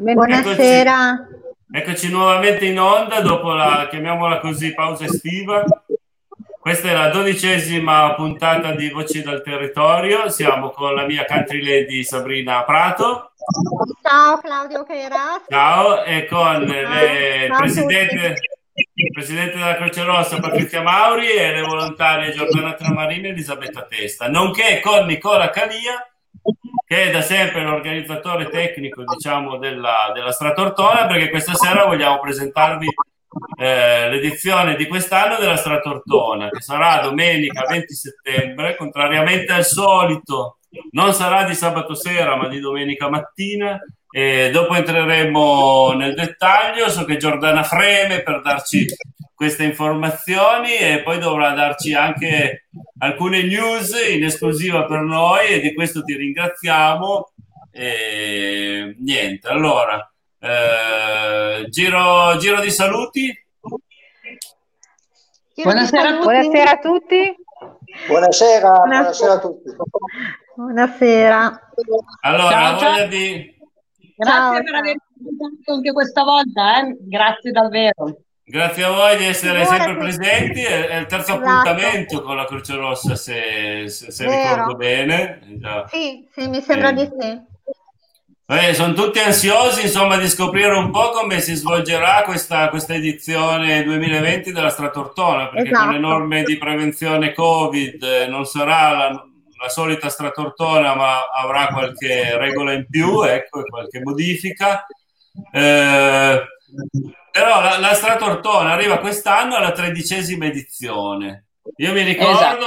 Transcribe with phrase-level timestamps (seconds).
[0.00, 0.40] Buonasera.
[0.40, 1.28] Buonasera.
[1.70, 5.64] Eccoci, eccoci, nuovamente in onda dopo la, chiamiamola così, pausa estiva.
[6.58, 10.30] Questa è la dodicesima puntata di Voci dal Territorio.
[10.30, 13.32] Siamo con la mia country lady Sabrina Prato.
[14.00, 15.42] Ciao Claudio Chera.
[15.46, 18.36] Ciao, e con il presidente,
[19.12, 24.80] presidente della Croce Rossa Patrizia Mauri e le volontarie Giordana Tramarini e Elisabetta Testa, nonché
[24.80, 26.11] con Nicola Calia
[26.86, 32.88] che è da sempre l'organizzatore tecnico diciamo, della, della Stratortona, perché questa sera vogliamo presentarvi
[33.58, 40.58] eh, l'edizione di quest'anno della Stratortona, che sarà domenica 20 settembre, contrariamente al solito,
[40.90, 43.78] non sarà di sabato sera, ma di domenica mattina.
[44.14, 46.90] E dopo entreremo nel dettaglio.
[46.90, 48.86] So che Giordana freme per darci
[49.34, 52.66] queste informazioni e poi dovrà darci anche
[52.98, 57.32] alcune news in esclusiva per noi e di questo ti ringraziamo.
[57.72, 63.34] E niente, allora, eh, giro, giro di saluti.
[65.54, 66.22] Buonasera a tutti.
[66.22, 67.36] Buonasera a tutti.
[68.06, 69.70] Buonasera, buonasera a tutti.
[70.54, 71.72] Buonasera.
[72.20, 73.06] Allora, ciao, ciao.
[73.06, 73.60] Di...
[74.22, 76.96] Grazie ciao, per avermi invitato anche questa volta, eh?
[77.00, 78.16] grazie davvero.
[78.44, 80.62] Grazie a voi di essere Buona sempre presenti.
[80.62, 81.48] È, è il terzo esatto.
[81.48, 85.40] appuntamento con la Croce Rossa, se, se, se ricordo bene.
[85.58, 85.86] Già.
[85.88, 86.94] Sì, sì, mi sembra eh.
[86.94, 87.50] di sì.
[88.44, 93.82] Eh, sono tutti ansiosi insomma di scoprire un po' come si svolgerà questa, questa edizione
[93.82, 95.84] 2020 della Stratortona perché esatto.
[95.84, 99.26] con le norme di prevenzione Covid eh, non sarà la,
[99.62, 104.84] la solita Stratortona ma avrà qualche regola in più ecco, qualche modifica
[105.50, 106.42] eh,
[107.30, 111.46] però la, la Stratortona arriva quest'anno alla tredicesima edizione.
[111.76, 112.66] Io mi ricordo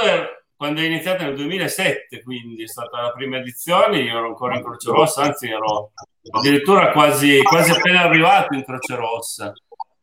[0.56, 4.64] quando è iniziata nel 2007, quindi è stata la prima edizione, io ero ancora in
[4.64, 5.92] Croce Rossa, anzi ero
[6.30, 9.52] addirittura quasi, quasi appena arrivato in Croce Rossa.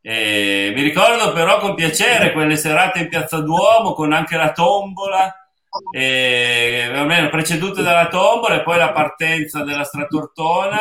[0.05, 5.42] E mi ricordo però con piacere quelle serate in Piazza Duomo con anche la tombola,
[5.91, 10.79] e, almeno precedute dalla tombola e poi la partenza della Stratortona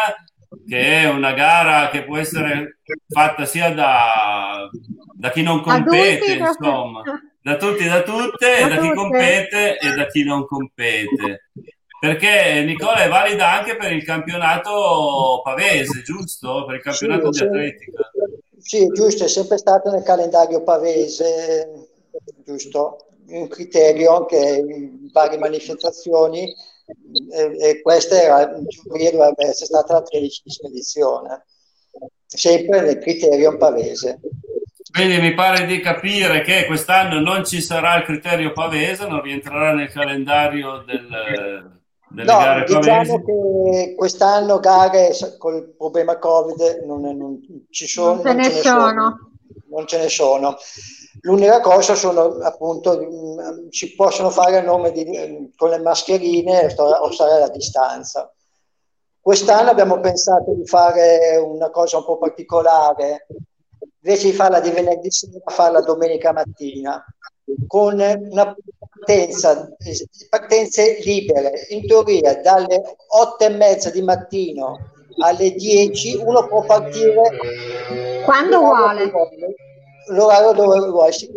[0.69, 4.69] che è una gara che può essere fatta sia da,
[5.15, 7.03] da chi non compete, Adulti, insomma,
[7.41, 11.49] da tutti, da tutte, da, da chi compete e da chi non compete.
[11.99, 16.65] Perché Nicola è valida anche per il campionato pavese, giusto?
[16.67, 18.11] Per il campionato sì, di atletica.
[18.59, 21.89] Sì, giusto, è sempre stato nel calendario pavese,
[22.45, 23.07] giusto?
[23.33, 26.55] Un criterio che in varie manifestazioni
[27.31, 31.45] e, e questa era, in giuria dovrebbe essere stata la tredicesima edizione,
[32.27, 34.21] sempre nel criterio pavese.
[34.93, 39.73] Quindi mi pare di capire che quest'anno non ci sarà il criterio pavese, non rientrerà
[39.73, 43.23] nel calendario del, delle no, gare diciamo pavesi.
[43.25, 48.23] che quest'anno gare col problema Covid non, non ci sono.
[48.23, 48.81] Non ce ne, ce ne sono.
[48.81, 49.31] sono.
[49.71, 50.57] Non ce ne sono.
[51.21, 56.75] L'unica cosa sono appunto, mm, ci possono fare a nome di, mm, con le mascherine
[56.77, 58.33] o stare alla distanza.
[59.21, 63.27] Quest'anno abbiamo pensato di fare una cosa un po' particolare,
[64.01, 67.05] invece di farla di venerdì sera, farla domenica mattina,
[67.67, 68.57] con una
[68.89, 69.69] partenza,
[70.29, 71.67] partenze libere.
[71.71, 77.23] In teoria dalle otto e mezza di mattino alle 10 uno può partire
[78.25, 79.11] quando vuole
[80.09, 81.31] l'orario dove vuoi, si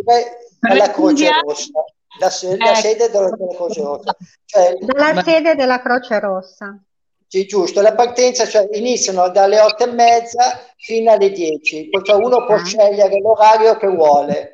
[0.59, 1.83] dalla Croce Rossa,
[2.19, 2.79] la, se- la ecco.
[2.79, 4.15] sede della Croce Rossa.
[4.45, 6.79] Cioè, dalla sede della Croce Rossa.
[7.27, 12.15] Sì, giusto, la partenza cioè, iniziano dalle otto e mezza fino alle 10, poi cioè,
[12.15, 12.63] uno può ah.
[12.63, 14.53] scegliere l'orario che vuole.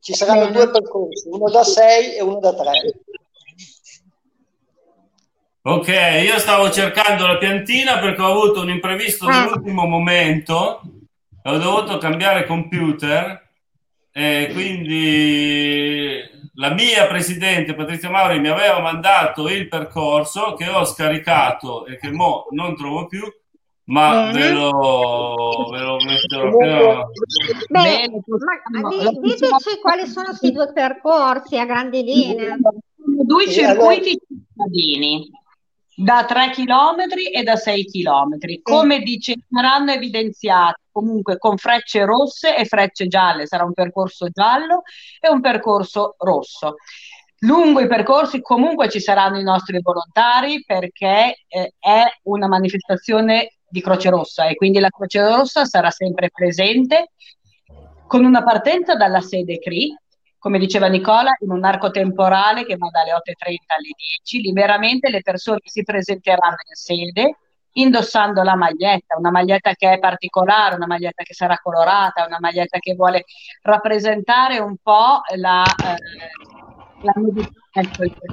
[0.00, 2.70] Ci saranno due percorsi, uno da 6 e uno da 3.
[5.66, 5.88] Ok,
[6.26, 9.86] io stavo cercando la piantina perché ho avuto un imprevisto nell'ultimo ah.
[9.86, 10.80] momento
[11.46, 13.42] ho dovuto cambiare computer
[14.10, 16.22] e quindi
[16.54, 22.10] la mia presidente Patrizia Mauri mi aveva mandato il percorso che ho scaricato e che
[22.10, 23.22] mo non trovo più
[23.86, 27.04] ma ve lo, ve lo metterò appena...
[27.68, 28.10] Beh,
[28.80, 28.88] ma
[29.20, 32.56] diteci quali sono questi due percorsi a grandi linee.
[32.96, 35.30] Due circuiti cittadini
[35.96, 42.56] da 3 km e da 6 km come dice saranno evidenziati comunque con frecce rosse
[42.56, 44.82] e frecce gialle, sarà un percorso giallo
[45.20, 46.76] e un percorso rosso.
[47.40, 53.82] Lungo i percorsi comunque ci saranno i nostri volontari perché eh, è una manifestazione di
[53.82, 57.10] Croce Rossa e quindi la Croce Rossa sarà sempre presente
[58.06, 59.94] con una partenza dalla sede CRI,
[60.44, 64.40] come diceva Nicola, in un arco temporale che va dalle 8.30 alle 10.
[64.42, 67.38] Liberamente le persone si presenteranno in sede
[67.76, 72.78] indossando la maglietta, una maglietta che è particolare, una maglietta che sarà colorata, una maglietta
[72.78, 73.24] che vuole
[73.62, 75.96] rappresentare un po' la, eh,
[77.00, 77.12] la.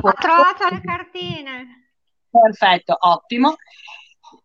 [0.02, 1.94] Ho trovato le cartine.
[2.30, 3.56] Perfetto, ottimo.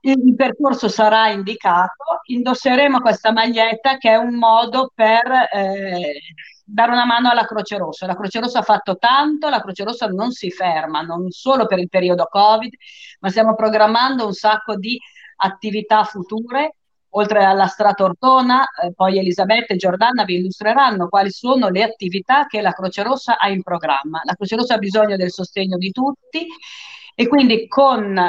[0.03, 6.21] Il percorso sarà indicato, indosseremo questa maglietta che è un modo per eh,
[6.69, 8.07] dare una mano alla Croce Rossa.
[8.07, 11.79] La Croce Rossa ha fatto tanto, la Croce Rossa non si ferma, non solo per
[11.79, 12.75] il periodo Covid,
[13.21, 14.99] ma stiamo programmando un sacco di
[15.37, 16.75] attività future.
[17.11, 22.61] Oltre alla Stratortona, eh, poi Elisabetta e Giordana vi illustreranno quali sono le attività che
[22.61, 24.21] la Croce Rossa ha in programma.
[24.25, 26.47] La Croce Rossa ha bisogno del sostegno di tutti
[27.15, 28.21] e quindi con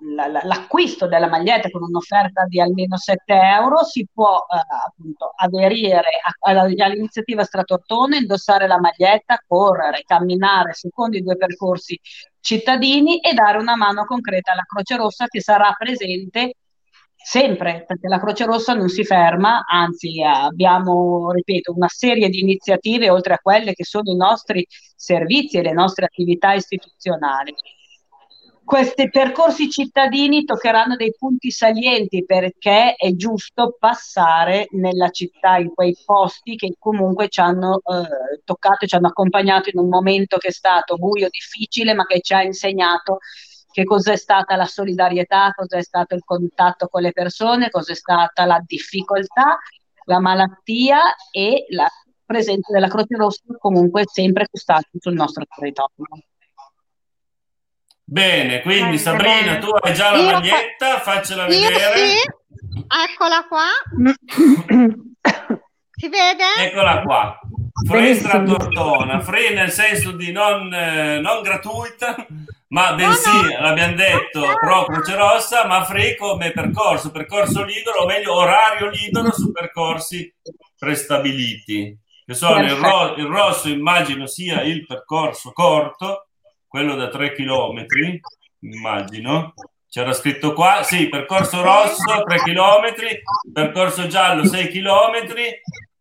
[0.00, 4.56] l'acquisto della maglietta con un'offerta di almeno 7 euro si può eh,
[4.86, 6.08] appunto aderire
[6.40, 11.98] all'iniziativa Stratortone, indossare la maglietta, correre, camminare secondo i due percorsi
[12.40, 16.54] cittadini e dare una mano concreta alla Croce Rossa che sarà presente
[17.16, 23.10] sempre, perché la Croce Rossa non si ferma, anzi abbiamo, ripeto, una serie di iniziative
[23.10, 27.54] oltre a quelle che sono i nostri servizi e le nostre attività istituzionali
[28.68, 35.96] questi percorsi cittadini toccheranno dei punti salienti perché è giusto passare nella città, in quei
[36.04, 40.52] posti che comunque ci hanno eh, toccato ci hanno accompagnato in un momento che è
[40.52, 43.20] stato buio, difficile, ma che ci ha insegnato
[43.72, 48.62] che cos'è stata la solidarietà, cos'è stato il contatto con le persone, cos'è stata la
[48.62, 49.58] difficoltà,
[50.04, 51.88] la malattia e la
[52.22, 56.04] presenza della Croce Rossa comunque sempre costanti sul nostro territorio.
[58.10, 59.58] Bene, quindi eh, Sabrina, bene.
[59.58, 61.12] tu hai già la io maglietta, fa...
[61.12, 62.08] faccela vedere.
[62.08, 62.16] Sì.
[63.10, 63.66] Eccola qua.
[65.92, 66.44] si vede?
[66.58, 67.38] Eccola qua.
[67.86, 72.26] Fresca tortona, free nel senso di non, eh, non gratuita,
[72.68, 73.60] ma bensì, no, no.
[73.60, 79.30] l'abbiamo detto, pro Croce Rossa, ma free come percorso, percorso libero, o meglio orario libero
[79.32, 80.34] su percorsi
[80.78, 81.94] prestabiliti.
[82.24, 86.27] Che sono il, ro- il rosso immagino sia il percorso corto,
[86.68, 87.86] quello da 3 km,
[88.60, 89.54] immagino.
[89.90, 92.94] C'era scritto qua, sì, percorso rosso 3 km,
[93.52, 95.34] percorso giallo 6 km.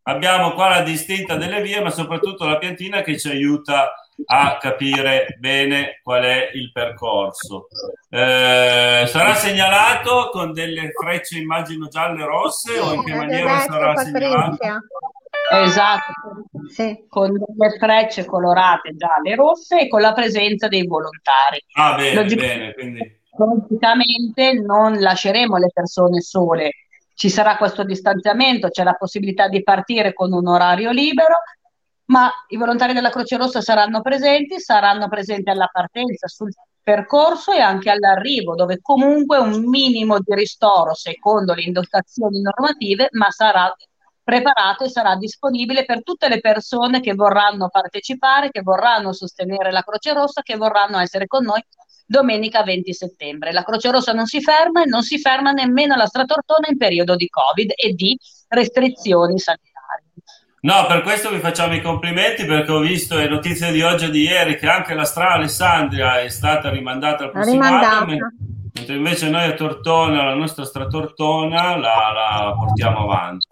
[0.03, 3.93] Abbiamo qua la distinta delle vie, ma soprattutto la piantina che ci aiuta
[4.25, 7.67] a capire bene qual è il percorso.
[8.09, 13.95] Eh, sarà segnalato con delle frecce, immagino, gialle e rosse o in che maniera sarà
[13.95, 14.57] segnalato?
[15.49, 16.11] Esatto,
[16.69, 17.05] sì.
[17.07, 21.63] con delle frecce colorate gialle e rosse e con la presenza dei volontari.
[21.73, 23.19] Ah, bene, Logicamente, bene, quindi...
[23.37, 26.71] Logicamente non lasceremo le persone sole,
[27.13, 31.35] ci sarà questo distanziamento, c'è la possibilità di partire con un orario libero,
[32.05, 36.51] ma i volontari della Croce Rossa saranno presenti, saranno presenti alla partenza, sul
[36.81, 43.29] percorso e anche all'arrivo, dove comunque un minimo di ristoro secondo le indicazioni normative, ma
[43.29, 43.73] sarà
[44.27, 49.83] preparato e sarà disponibile per tutte le persone che vorranno partecipare, che vorranno sostenere la
[49.83, 51.63] Croce Rossa, che vorranno essere con noi
[52.05, 53.53] domenica 20 settembre.
[53.53, 57.15] La Croce Rossa non si ferma e non si ferma nemmeno la Stratortona in periodo
[57.15, 58.17] di Covid e di
[58.49, 60.11] restrizioni sanitarie.
[60.59, 64.09] No, per questo vi facciamo i complimenti perché ho visto le notizie di oggi e
[64.09, 68.33] di ieri che anche la Stra Alessandria è stata rimandata al prossimo anno,
[68.73, 73.47] mentre invece noi a Tortona, la nostra Stratortona, la, la portiamo avanti.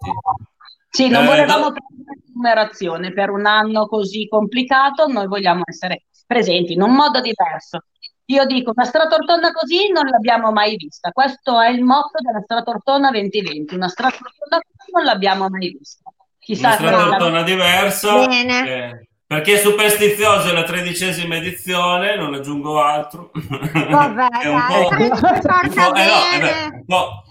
[0.96, 6.72] Sì, non eh, volevamo prendere numerazione per un anno così complicato, noi vogliamo essere presenti
[6.72, 7.84] in un modo diverso.
[8.28, 11.10] Io dico, una stratortona così non l'abbiamo mai vista.
[11.12, 13.74] Questo è il motto della stratortona 2020.
[13.74, 16.10] Una stratortona così non l'abbiamo mai vista.
[16.38, 18.26] Chissà una stratortona diversa.
[18.26, 23.30] Eh, perché è superstiziosa la tredicesima edizione, non aggiungo altro.
[23.32, 27.25] Vabbè, è un po', un po', eh no, eh beh, un po'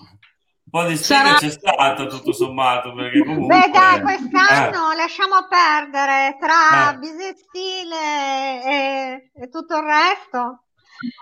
[0.75, 1.37] po' di sfiga Sarà...
[1.37, 2.93] c'è stato tutto sommato.
[2.93, 3.59] Perché comunque...
[3.59, 4.95] Beh, dai, quest'anno eh.
[4.97, 6.97] lasciamo perdere tra eh.
[6.97, 10.63] bisestile e, e tutto il resto.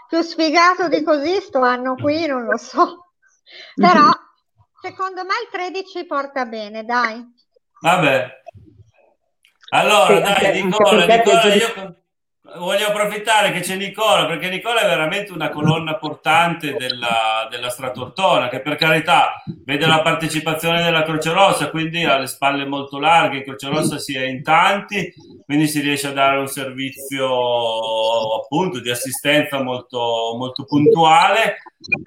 [0.08, 3.10] Più sfigato di così sto anno qui, non lo so.
[3.76, 4.10] Però
[4.82, 7.24] secondo me il 13 porta bene, dai.
[7.80, 8.42] Vabbè.
[9.70, 12.03] Allora, dai, Nicola, Nicola, io
[12.58, 18.50] voglio approfittare che c'è Nicola, perché Nicola è veramente una colonna portante della, della Stratortona,
[18.50, 23.44] che per carità vede la partecipazione della Croce Rossa, quindi ha le spalle molto larghe,
[23.44, 25.14] Croce Rossa si è in tanti,
[25.46, 31.58] quindi si riesce a dare un servizio appunto di assistenza molto, molto puntuale,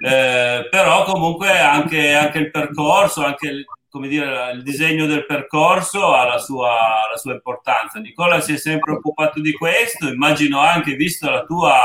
[0.04, 3.64] eh, però comunque anche, anche il percorso, anche
[3.96, 7.98] come dire, il disegno del percorso ha la sua, la sua, importanza.
[7.98, 11.78] Nicola si è sempre occupato di questo, immagino anche, visto la tua,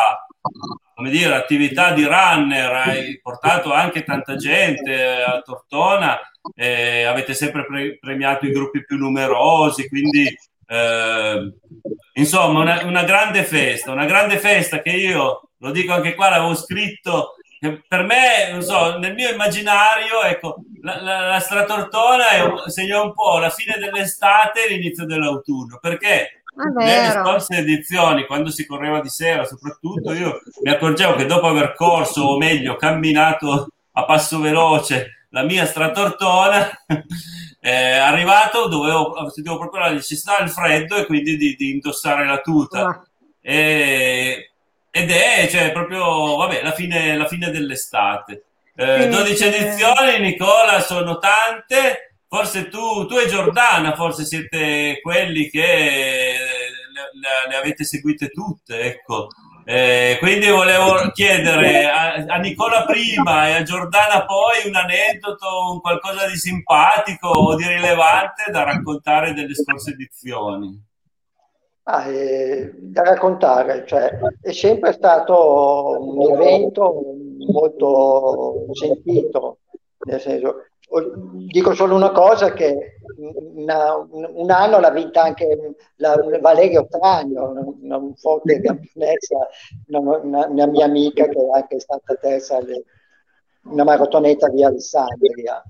[1.09, 6.19] dire, attività di runner, hai portato anche tanta gente a Tortona,
[6.53, 10.27] eh, avete sempre pre- premiato i gruppi più numerosi, quindi
[10.67, 11.53] eh,
[12.15, 16.55] insomma una, una, grande festa, una grande festa che io, lo dico anche qua, l'avevo
[16.55, 17.35] scritto,
[17.87, 23.13] per me, non so, nel mio immaginario, ecco, la, la, la Stratortona è, segna un
[23.13, 28.99] po' la fine dell'estate e l'inizio dell'autunno, perché Ah, nelle scorse edizioni, quando si correva
[28.99, 34.39] di sera, soprattutto io mi accorgevo che dopo aver corso, o meglio, camminato a passo
[34.39, 36.69] veloce la mia stratortona,
[37.61, 42.39] eh, arrivato dovevo, sentivo proprio la necessità del freddo e quindi di, di indossare la
[42.39, 42.85] tuta.
[42.85, 43.03] Ah.
[43.39, 44.50] E,
[44.91, 48.43] ed è cioè, proprio vabbè, la, fine, la fine dell'estate.
[48.75, 56.37] Eh, 12 edizioni, Nicola, sono tante forse tu, tu e Giordana forse siete quelli che
[56.93, 59.27] le, le, avete seguite tutte, ecco.
[59.65, 65.81] Eh, quindi volevo chiedere a, a, Nicola prima e a Giordana poi un aneddoto, un
[65.81, 70.90] qualcosa di simpatico o di rilevante da raccontare delle scorse edizioni.
[71.83, 77.01] Ah, eh, da raccontare, cioè, è sempre stato un evento
[77.51, 79.57] molto sentito,
[80.05, 80.67] nel senso,
[81.47, 82.97] dico solo una cosa che
[83.55, 89.47] una, un anno l'ha vinta anche la, Valeria Ottagno, una, una forte campionessa,
[89.87, 92.83] una, una, mia amica che è anche stata terza alle,
[93.63, 95.63] una maratoneta di Alessandria.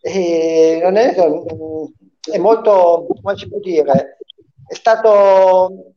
[0.00, 4.18] E non è, è molto, come si può dire,
[4.68, 5.94] è stato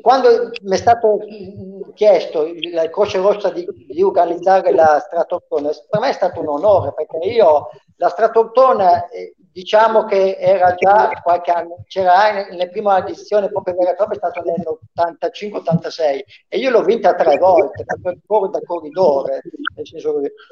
[0.00, 1.18] quando mi è stato
[1.94, 6.92] chiesto la Croce Rossa di, di organizzare la Stratottone, per me è stato un onore
[6.92, 13.48] perché io la Stratottone eh, diciamo che era già qualche anno, c'era nella prima edizione
[13.48, 17.84] proprio vera e propria, è stato nell'85-86 e io l'ho vinta tre volte,
[18.26, 19.42] proprio da corridore.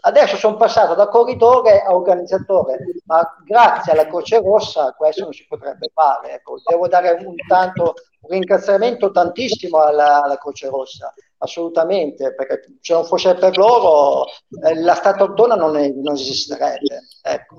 [0.03, 5.47] Adesso sono passato da corridore a organizzatore, ma grazie alla Croce Rossa questo non si
[5.49, 6.35] potrebbe fare.
[6.35, 6.61] Ecco.
[6.65, 13.05] Devo dare un, tanto, un ringraziamento tantissimo alla, alla Croce Rossa assolutamente, perché se non
[13.05, 14.27] fosse per loro
[14.63, 17.01] eh, la Stratottona non, non esisterebbe.
[17.21, 17.57] Ecco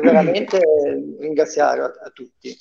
[0.00, 0.60] veramente
[1.18, 2.56] ringraziare a, a, tutti.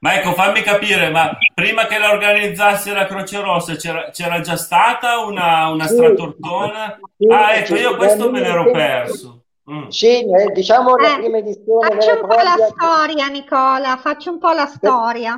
[0.00, 4.56] Ma ecco, fammi capire, ma prima che la organizzasse la Croce Rossa c'era, c'era già
[4.56, 7.00] stata una, una sì, stratortona?
[7.16, 9.42] Sì, ah, ecco, io questo me l'ero perso.
[9.70, 9.88] Mm.
[9.88, 11.88] Sì, eh, diciamo eh, la prima edizione.
[11.88, 12.56] Faccio un po' propria...
[12.56, 15.36] la storia, Nicola, faccio un po' la storia.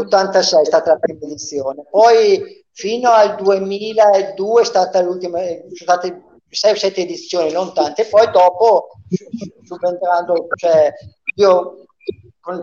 [0.00, 6.22] 86 è stata la prima edizione, poi fino al 2002 è stata l'ultima, sono state
[6.48, 8.88] 6 o 7 edizioni, non tante, poi dopo
[9.64, 10.92] subentrando, cioè
[11.36, 11.84] io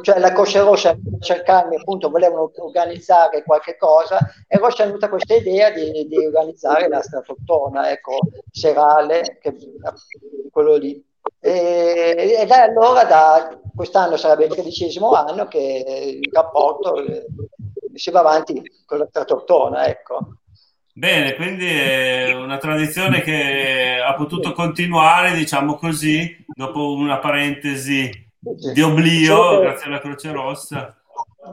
[0.02, 5.36] cioè la Croce Rossa cercarmi appunto volevano organizzare qualche cosa e Rossa è venuta questa
[5.36, 8.18] idea di, di organizzare la stratottona ecco
[8.52, 9.56] serale che,
[10.52, 11.02] quello lì
[11.40, 17.26] e, e da allora, da quest'anno sarebbe il tredicesimo anno che il rapporto eh,
[17.94, 20.40] si va avanti con la tratortona, ecco.
[20.94, 28.82] Bene, quindi è una tradizione che ha potuto continuare, diciamo così, dopo una parentesi di
[28.82, 30.99] oblio, grazie alla Croce Rossa.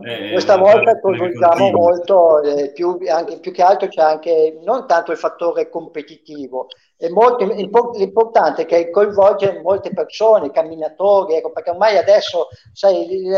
[0.03, 5.13] Eh, Questa volta coinvolgiamo molto, eh, più, anche, più che altro c'è anche non tanto
[5.13, 6.67] il fattore competitivo,
[6.99, 13.29] è molto l'importante è che coinvolge molte persone, camminatori, ecco, perché ormai adesso, sai,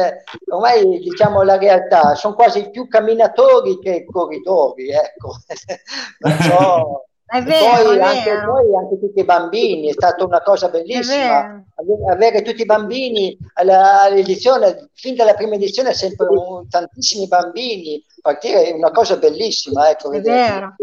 [0.49, 5.33] ormai diciamo la realtà, sono quasi più camminatori che corridori, ecco.
[6.19, 10.69] Perciò, è vero, poi, è anche, poi, anche, tutti i bambini, è stata una cosa
[10.69, 11.63] bellissima.
[12.11, 18.73] Avere tutti i bambini all'edizione, fin dalla prima edizione, sempre un, tantissimi bambini, partire è
[18.73, 19.91] una cosa bellissima.
[19.91, 20.75] Ecco, è vero.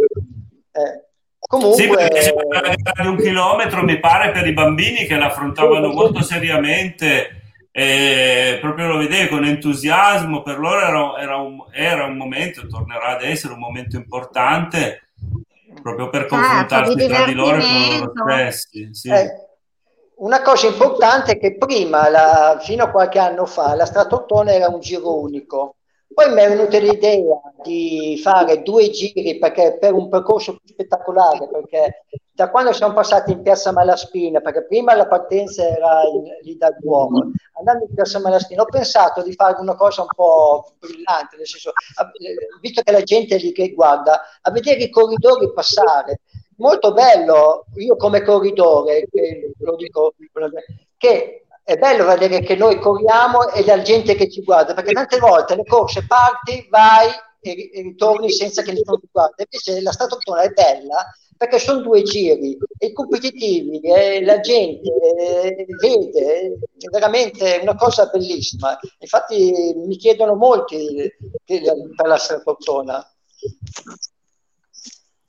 [0.72, 1.04] Eh.
[1.40, 1.82] Comunque...
[1.82, 8.88] Sì, perché un chilometro mi pare per i bambini che l'affrontavano molto seriamente e proprio
[8.88, 13.52] lo vedevi con entusiasmo, per loro era, era, un, era, un, momento, tornerà ad essere
[13.52, 15.05] un momento importante
[15.86, 18.90] proprio per certo, confrontarsi di tra di loro e con loro stessi.
[18.92, 19.10] Sì.
[19.10, 19.32] Eh,
[20.16, 24.68] una cosa importante è che prima, la, fino a qualche anno fa, la Stratottone era
[24.68, 25.76] un giro unico
[26.14, 31.50] poi mi è venuta l'idea di fare due giri perché, per un percorso più spettacolare,
[31.50, 36.58] perché da quando siamo passati in Piazza Malaspina, perché prima la partenza era in, lì
[36.58, 41.38] dal Duomo, andando in Piazza Malaspina ho pensato di fare una cosa un po' brillante,
[41.38, 41.72] nel senso,
[42.62, 46.22] visto che la gente è lì che guarda, a vedere i corridori passare.
[46.58, 49.08] Molto bello, io come corridore,
[49.60, 50.14] lo dico,
[50.96, 55.18] che è bello vedere che noi corriamo e la gente che ci guarda, perché tante
[55.18, 57.10] volte le corse parti, vai
[57.42, 59.44] e, e ritorni senza che nessuno ti guarda.
[59.50, 65.66] Invece la stratotona è bella perché sono due giri e competitivi, eh, la gente eh,
[65.82, 68.78] vede, è veramente una cosa bellissima.
[69.00, 71.12] Infatti mi chiedono molti
[71.44, 71.62] per
[72.08, 73.04] la stratotona.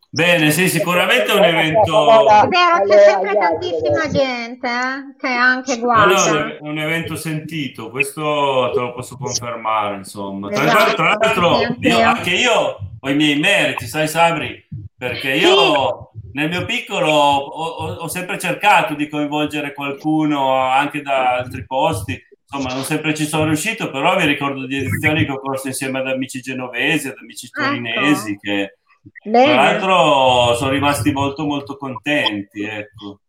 [0.08, 2.08] Bene, sì, sicuramente è un evento.
[2.08, 6.30] È vero, c'è sempre tantissima gente eh, che anche guarda.
[6.30, 10.48] No, no, è un evento sentito, questo te lo posso confermare, insomma.
[10.48, 16.10] Tra, esatto, tra l'altro, io, anche io ho i miei meriti, sai, Sabri, perché io
[16.12, 16.30] sì.
[16.32, 22.18] nel mio piccolo ho, ho, ho, sempre cercato di coinvolgere qualcuno anche da altri posti.
[22.48, 25.98] Insomma, non sempre ci sono riuscito, però mi ricordo di edizioni che ho corso insieme
[25.98, 27.60] ad amici genovesi, ad amici ecco.
[27.60, 28.40] torinesi ecco.
[28.40, 28.78] che
[29.24, 29.52] Bene.
[29.52, 32.62] Tra l'altro sono rimasti molto molto contenti.
[32.62, 33.20] Ecco.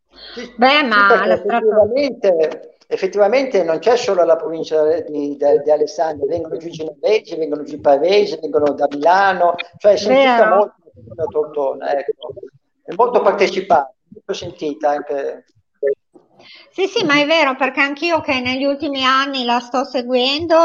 [0.55, 6.57] Beh, ma sì, effettivamente, effettivamente, non c'è solo la provincia di, di, di Alessandria, vengono
[6.57, 10.75] giù i genovesi, vengono giù i pavesi, vengono da Milano, cioè è sentita molto
[11.15, 12.33] la Tortona, ecco.
[12.83, 15.45] è molto partecipata, molto sentita anche.
[16.71, 20.55] Sì, sì, ma è vero perché anch'io che negli ultimi anni la sto seguendo,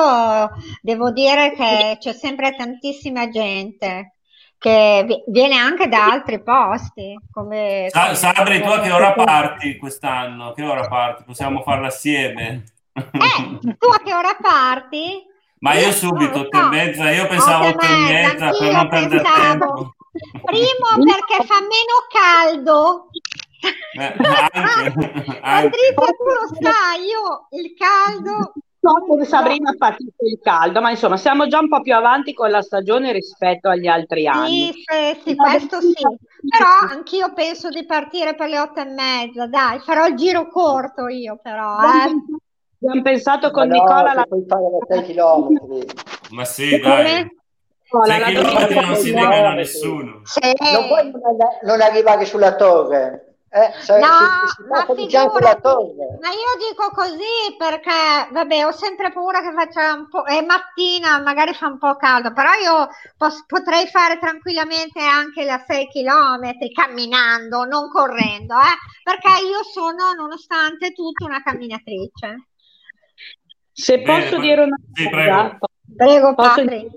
[0.81, 4.17] devo dire che c'è sempre tantissima gente
[4.63, 7.19] che viene anche da altri posti.
[7.33, 10.53] Come, Sa- Sabri, tu a che ora parti quest'anno?
[10.53, 11.25] Che ora parti?
[11.25, 12.63] Possiamo farla assieme?
[12.93, 15.27] Eh, tu a che ora parti?
[15.59, 19.23] Ma io, io subito, otto e mezza, io pensavo otto e mezza, per non perdere
[19.23, 19.95] tempo.
[20.45, 23.09] Primo perché fa meno caldo.
[23.99, 24.15] Eh,
[24.61, 25.95] anche, anche.
[25.95, 31.17] tu lo sai, io il caldo so come Sabrina ha patito il caldo, ma insomma
[31.17, 34.73] siamo già un po' più avanti con la stagione rispetto agli altri anni.
[34.73, 35.93] Sì, sì, sì questo sì.
[36.49, 41.07] Però anch'io penso di partire per le otto e mezza, dai, farò il giro corto
[41.07, 41.79] io però.
[41.79, 42.11] Eh.
[42.85, 44.15] Abbiamo pensato con ma Nicola...
[44.15, 44.25] la...
[44.25, 45.87] Puoi fare 6 chilometri.
[46.31, 47.31] Ma sì, dai.
[47.85, 50.21] Nicola, 6 chilometri non si a nessuno.
[50.25, 50.53] Sì.
[50.73, 51.13] Non puoi
[51.63, 53.32] non arrivare sulla torre.
[53.55, 54.07] Eh, cioè, no,
[54.47, 60.09] si, si ma, ma io dico così perché, vabbè, ho sempre paura che faccia un
[60.09, 62.89] po', è mattina, magari fa un po' caldo, però io
[63.19, 70.15] pos- potrei fare tranquillamente anche la 6 km camminando, non correndo, eh, perché io sono,
[70.17, 72.47] nonostante tutto, una camminatrice.
[73.71, 75.59] Se Bene, posso dire una sì, cosa,
[75.97, 76.91] Prego, Patri.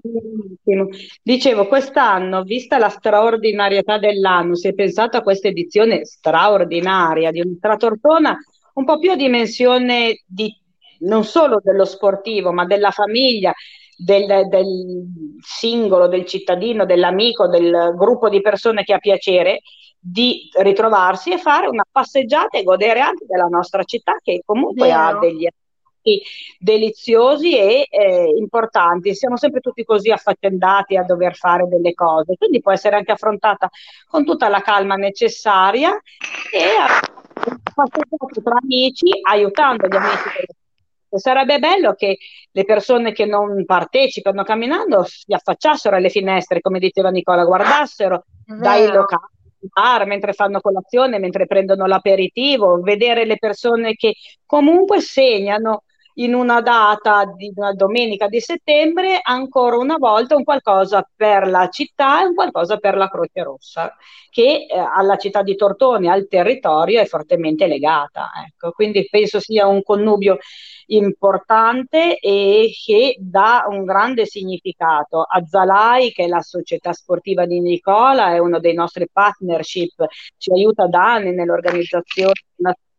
[1.21, 7.75] Dicevo, quest'anno, vista la straordinarietà dell'anno, si è pensato a questa edizione straordinaria di una
[7.77, 8.38] Tortona
[8.73, 10.53] un po' più a dimensione di,
[10.99, 13.53] non solo dello sportivo, ma della famiglia,
[13.97, 15.05] del, del,
[15.39, 19.62] singolo, del cittadino, dell'amico, del gruppo di persone che ha piacere
[19.99, 24.99] di ritrovarsi e fare una passeggiata e godere anche della nostra città che comunque Vero.
[24.99, 25.47] ha degli
[26.59, 29.15] deliziosi e eh, importanti.
[29.15, 33.69] Siamo sempre tutti così affaccendati a dover fare delle cose, quindi può essere anche affrontata
[34.07, 35.91] con tutta la calma necessaria
[36.51, 36.67] e
[37.73, 40.45] passeggiato tra amici, aiutando gli amici.
[41.15, 42.17] Sarebbe bello che
[42.51, 48.91] le persone che non partecipano camminando si affacciassero alle finestre, come diceva Nicola, guardassero dai
[48.91, 49.33] locali
[50.05, 54.15] mentre fanno colazione, mentre prendono l'aperitivo, vedere le persone che
[54.45, 55.85] comunque segnano
[56.15, 61.67] in una data di una domenica di settembre ancora una volta un qualcosa per la
[61.69, 63.95] città e un qualcosa per la Croce Rossa
[64.36, 68.32] che eh, alla città di Tortone, al territorio è fortemente legata.
[68.45, 68.71] Ecco.
[68.71, 70.39] Quindi penso sia un connubio
[70.88, 75.21] importante e che dà un grande significato.
[75.21, 80.06] a Zalai, che è la società sportiva di Nicola, è uno dei nostri partnership,
[80.38, 82.34] ci aiuta da anni nell'organizzazione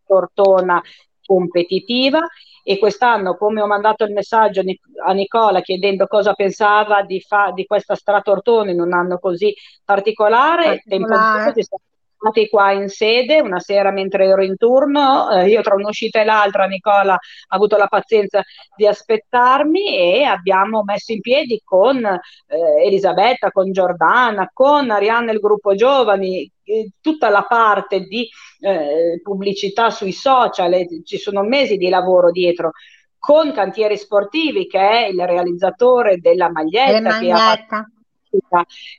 [0.07, 0.81] tortona
[1.27, 2.21] competitiva
[2.63, 4.63] e quest'anno, come ho mandato il messaggio
[5.05, 10.65] a Nicola chiedendo cosa pensava di, fa- di questa stratortone in un anno così particolare,
[10.65, 11.53] particolare.
[11.53, 11.81] tempo
[12.17, 16.25] stati qua in sede una sera mentre ero in turno, eh, io tra un'uscita e
[16.25, 18.43] l'altra Nicola ha avuto la pazienza
[18.75, 25.39] di aspettarmi e abbiamo messo in piedi con eh, Elisabetta, con Giordana, con Arianna il
[25.39, 28.29] gruppo giovani, eh, tutta la parte di
[28.61, 30.75] eh, pubblicità sui social,
[31.05, 32.73] ci sono mesi di lavoro dietro
[33.19, 37.57] con Cantieri Sportivi che è il realizzatore della maglietta, che ha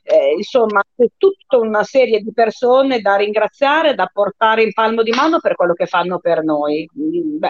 [0.02, 5.10] eh, insomma, c'è tutta una serie di persone da ringraziare, da portare in palmo di
[5.10, 6.88] mano per quello che fanno per noi.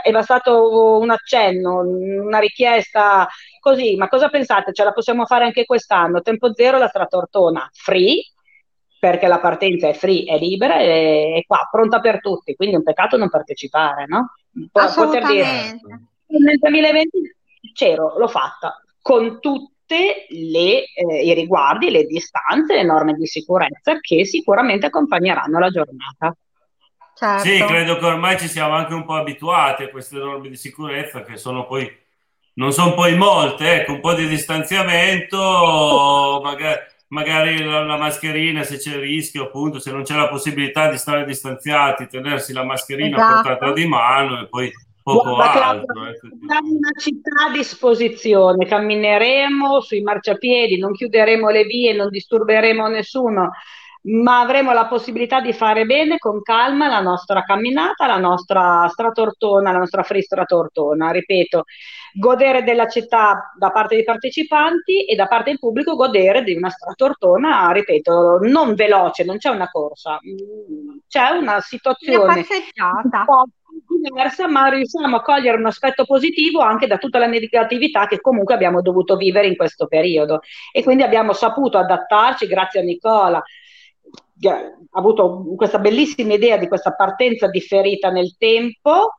[0.03, 3.27] È bastato un accenno, una richiesta
[3.61, 4.73] così, ma cosa pensate?
[4.73, 6.21] Ce la possiamo fare anche quest'anno?
[6.21, 8.23] Tempo zero la Stratortona free,
[8.99, 12.79] perché la partenza è free, è libera e è qua, pronta per tutti, quindi è
[12.79, 14.35] un peccato non partecipare, no?
[14.71, 15.81] poter dire
[16.27, 17.37] nel 2020
[17.73, 23.99] c'ero, l'ho fatta con tutte le, eh, i riguardi, le distanze, le norme di sicurezza
[24.01, 26.37] che sicuramente accompagneranno la giornata.
[27.15, 27.45] Certo.
[27.45, 31.23] Sì, credo che ormai ci siamo anche un po' abituati a queste norme di sicurezza
[31.23, 31.91] che sono poi,
[32.55, 38.77] non sono poi molte, ecco, un po' di distanziamento, magari, magari la, la, mascherina se
[38.77, 43.17] c'è il rischio, appunto, se non c'è la possibilità di stare distanziati, tenersi la mascherina
[43.17, 43.49] esatto.
[43.49, 44.71] portata di mano e poi
[45.03, 46.03] poco Guarda, altro.
[46.03, 53.51] Abbiamo una città a disposizione, cammineremo sui marciapiedi, non chiuderemo le vie, non disturberemo nessuno
[54.01, 59.73] ma avremo la possibilità di fare bene con calma la nostra camminata, la nostra stratortona,
[59.73, 61.65] la nostra free stratortona, ripeto,
[62.19, 66.71] godere della città da parte dei partecipanti e da parte del pubblico godere di una
[66.71, 70.19] stratortona, ripeto, non veloce, non c'è una corsa,
[71.07, 73.45] c'è una situazione un po'
[74.01, 78.55] diversa, ma riusciamo a cogliere un aspetto positivo anche da tutta la negatività che comunque
[78.55, 80.41] abbiamo dovuto vivere in questo periodo.
[80.73, 83.43] E quindi abbiamo saputo adattarci grazie a Nicola
[84.47, 89.15] ha avuto questa bellissima idea di questa partenza differita nel tempo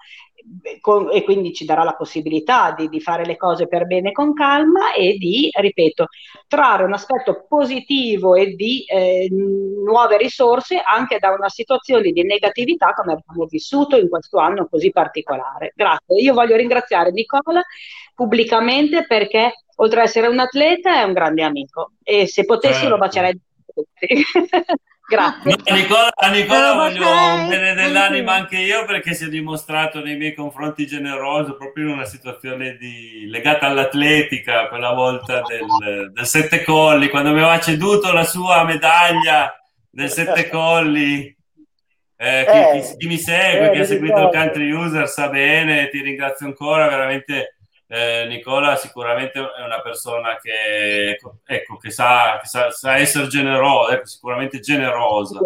[0.82, 4.34] con, e quindi ci darà la possibilità di, di, fare le cose per bene con
[4.34, 6.08] calma e di, ripeto,
[6.48, 12.94] trarre un aspetto positivo e di eh, nuove risorse anche da una situazione di negatività
[12.94, 15.74] come abbiamo vissuto in questo anno così particolare.
[15.76, 16.22] Grazie.
[16.22, 17.62] Io voglio ringraziare Nicola
[18.16, 22.90] pubblicamente perché oltre ad essere un atleta è un grande amico e se potessi certo.
[22.90, 23.40] lo bacerei
[23.74, 24.08] tutti.
[25.10, 25.56] Grazie.
[25.66, 30.16] No, Nicola, a Nicola voglio un bene dell'anima anche io perché si è dimostrato nei
[30.16, 36.64] miei confronti generoso proprio in una situazione di, legata all'atletica, quella volta del, del Sette
[36.64, 39.52] Colli, quando mi aveva ceduto la sua medaglia
[39.90, 41.36] del Sette Colli.
[42.16, 45.28] Eh, chi, chi, eh, chi, mi segue, eh, chi ha seguito il country user sa
[45.30, 47.59] bene, ti ringrazio ancora, veramente
[47.92, 53.94] eh, Nicola sicuramente è una persona che, ecco, che, sa, che sa, sa, essere generosa,
[53.94, 55.40] ecco, sicuramente generosa.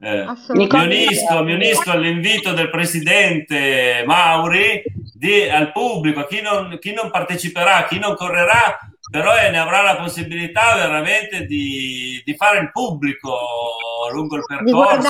[0.00, 4.82] Eh, mi, unisco, mi, unisco, all'invito del presidente Mauri
[5.14, 8.78] di, al pubblico, a chi non, chi non, parteciperà, chi non correrà,
[9.10, 13.34] però ne avrà la possibilità veramente di, di fare il pubblico
[14.12, 15.08] lungo il percorso.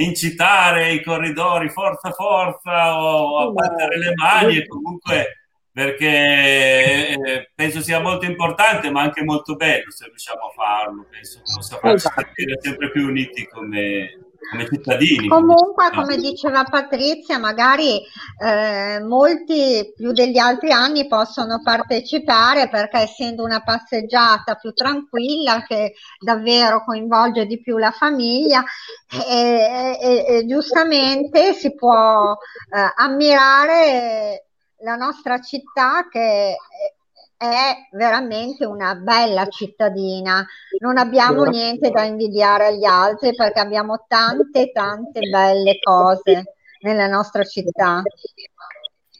[0.00, 5.39] Incitare i corridori forza forza o a battere le mani e comunque
[5.72, 11.38] perché eh, penso sia molto importante ma anche molto bello se riusciamo a farlo penso
[11.38, 12.22] che possa farci esatto.
[12.24, 14.18] sentire sempre più uniti come,
[14.50, 18.00] come cittadini comunque come diceva Patrizia magari
[18.42, 25.94] eh, molti più degli altri anni possono partecipare perché essendo una passeggiata più tranquilla che
[26.18, 28.64] davvero coinvolge di più la famiglia
[29.08, 34.46] e, e, e giustamente si può eh, ammirare
[34.82, 36.56] la nostra città che
[37.36, 40.46] è veramente una bella cittadina.
[40.80, 47.42] Non abbiamo niente da invidiare agli altri perché abbiamo tante, tante belle cose nella nostra
[47.44, 48.02] città.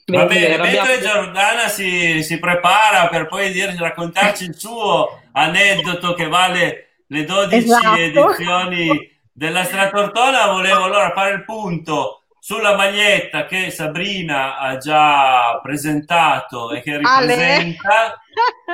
[0.05, 6.27] Va bene, mentre Giordana si, si prepara per poi dire, raccontarci il suo aneddoto che
[6.27, 7.97] vale le 12 esatto.
[7.97, 16.73] edizioni della Stratortona, volevo allora fare il punto sulla maglietta che Sabrina ha già presentato
[16.73, 18.23] e che ripresenta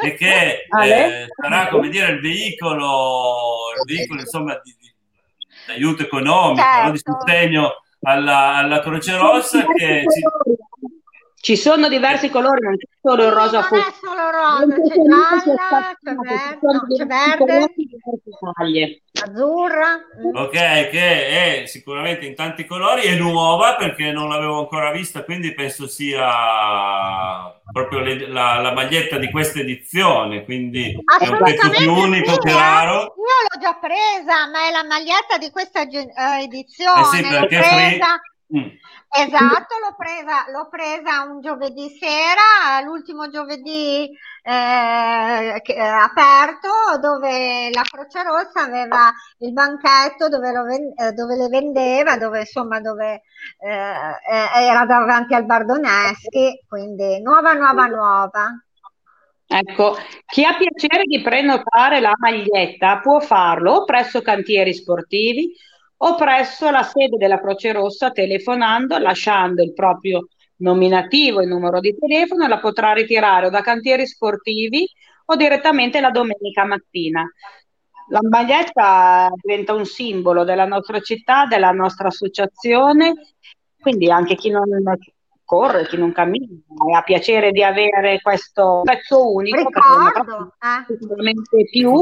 [0.00, 0.08] Ale.
[0.12, 4.94] e che eh, sarà come dire il veicolo, il veicolo insomma di, di,
[5.66, 6.84] di aiuto economico, certo.
[6.84, 6.90] no?
[6.92, 7.12] di certo.
[7.12, 10.22] sostegno alla, alla Croce Rossa che ci,
[11.46, 13.84] ci sono diversi colori, non c'è solo il rosa fucsia.
[13.84, 19.96] Non è solo rosa, c'è gialla, c'è verde, c'è verde, azzurra.
[20.34, 25.54] Ok, che è sicuramente in tanti colori, è nuova perché non l'avevo ancora vista, quindi
[25.54, 26.28] penso sia
[27.70, 32.38] proprio le, la, la, maglietta di questa edizione, quindi è un pezzo più unico sì,
[32.38, 32.54] che eh.
[32.54, 33.02] raro.
[33.02, 37.00] Io l'ho già presa, ma è la maglietta di questa edizione.
[37.02, 38.20] Eh sì, perché l'ho presa...
[38.56, 38.66] Mm.
[39.18, 44.10] Esatto, l'ho presa, l'ho presa un giovedì sera, l'ultimo giovedì
[44.42, 46.68] eh, eh, aperto,
[47.00, 52.80] dove la Croce Rossa aveva il banchetto dove, lo, eh, dove le vendeva, dove insomma
[52.80, 53.22] dove
[53.58, 58.60] eh, eh, era davanti al Bardoneschi, quindi nuova, nuova, nuova.
[59.48, 65.54] Ecco, chi ha piacere di prenotare la maglietta può farlo presso cantieri sportivi
[65.98, 71.96] o presso la sede della Croce Rossa telefonando, lasciando il proprio nominativo e numero di
[71.98, 74.86] telefono, la potrà ritirare o da cantieri sportivi
[75.26, 77.26] o direttamente la domenica mattina.
[78.08, 83.14] La maglietta diventa un simbolo della nostra città, della nostra associazione,
[83.80, 84.64] quindi anche chi non
[85.44, 86.52] corre, chi non cammina
[86.88, 90.94] e ha piacere di avere questo pezzo unico, Ricordo, eh.
[90.98, 91.92] sicuramente più,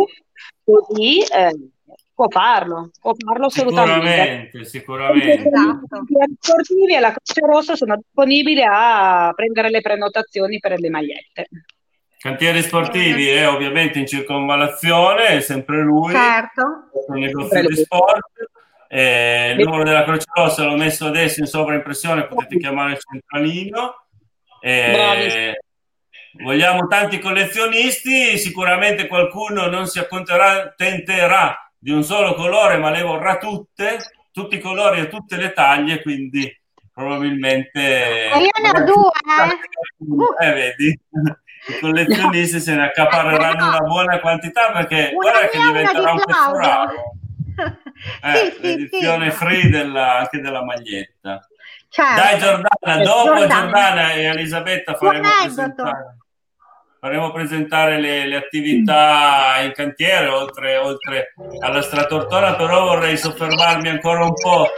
[0.65, 1.71] così eh,
[2.15, 4.65] può farlo, può farlo assolutamente.
[4.65, 5.49] Sicuramente, sicuramente.
[5.49, 6.05] Esatto.
[6.07, 11.49] Gli sportivi e la Croce Rossa sono disponibili a prendere le prenotazioni per le magliette.
[12.19, 16.89] Cantieri sportivi è ovviamente in circonvallazione, è sempre lui, certo.
[17.09, 18.23] un negozio di sport.
[18.89, 24.07] Eh, il numero della Croce Rossa l'ho messo adesso in sovraimpressione, potete chiamare il centralino.
[24.61, 25.61] Eh,
[26.43, 33.37] vogliamo tanti collezionisti, sicuramente qualcuno non si accontenterà di un solo colore, ma le vorrà
[33.37, 33.99] tutte,
[34.33, 36.51] tutti i colori e tutte le taglie, quindi
[36.91, 38.31] probabilmente...
[38.31, 39.11] E io ne ho due,
[40.41, 40.47] eh?
[40.47, 40.99] eh vedi?
[41.77, 43.69] i collezionisti se ne accaparreranno no.
[43.69, 47.13] una buona quantità perché una guarda che diventerà un pezzo
[48.23, 51.49] eh, sì, l'edizione sì, free della, anche della maglietta
[51.89, 52.21] certo.
[52.21, 56.17] dai Giordana dopo Giordana, Giordana e Elisabetta faremo presentare
[57.05, 64.25] faremo presentare le, le, attività in cantiere oltre, oltre, alla Stratortona, però vorrei soffermarmi ancora
[64.25, 64.69] un po'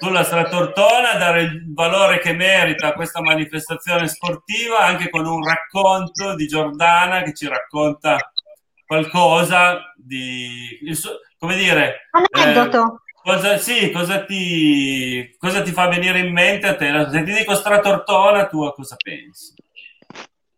[0.00, 6.46] sulla Stratortona, dare il valore che merita questa manifestazione sportiva, anche con un racconto di
[6.46, 8.16] Giordana che ci racconta
[8.86, 10.80] qualcosa di,
[11.36, 12.78] come dire, aneddoto.
[12.78, 17.08] Eh, cosa, sì, cosa ti, cosa ti fa venire in mente a te?
[17.10, 19.52] Se ti dico Stratortona, tu a cosa pensi?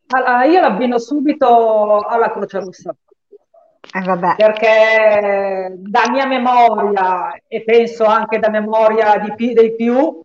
[0.09, 2.95] Allora, io l'abbino subito alla Croce Rossa.
[3.93, 10.21] Eh, perché da mia memoria e penso anche da memoria di, dei più,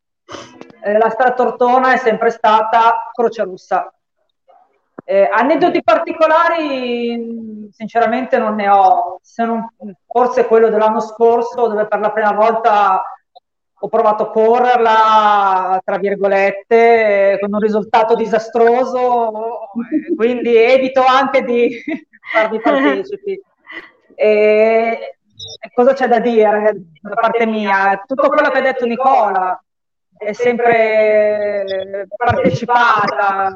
[0.83, 3.93] eh, la Stratortona è sempre stata Croce Rossa.
[5.03, 9.67] Eh, aneddoti particolari, sinceramente, non ne ho, se non,
[10.07, 13.03] forse quello dell'anno scorso, dove per la prima volta
[13.83, 19.69] ho provato a correrla, tra virgolette, con un risultato disastroso,
[20.15, 21.81] quindi evito anche di
[22.31, 23.41] farvi partecipi.
[24.13, 25.17] E,
[25.73, 28.03] cosa c'è da dire da parte mia?
[28.05, 29.59] Tutto quello che ha detto Nicola
[30.15, 33.51] è sempre partecipata,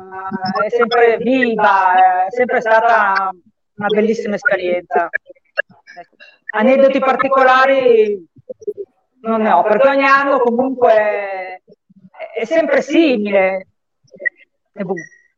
[0.66, 3.30] è sempre viva, è sempre stata
[3.76, 5.08] una bellissima esperienza.
[6.50, 8.28] Aneddoti particolari
[9.26, 11.64] non ne ho, perché ogni anno comunque
[12.34, 13.68] è sempre simile.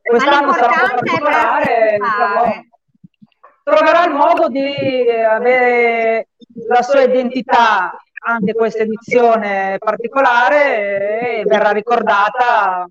[0.02, 1.97] Quest'anno sarà un po' particolare,
[3.63, 6.30] troverà il modo di avere
[6.67, 12.88] la sua identità anche questa edizione particolare e verrà ricordata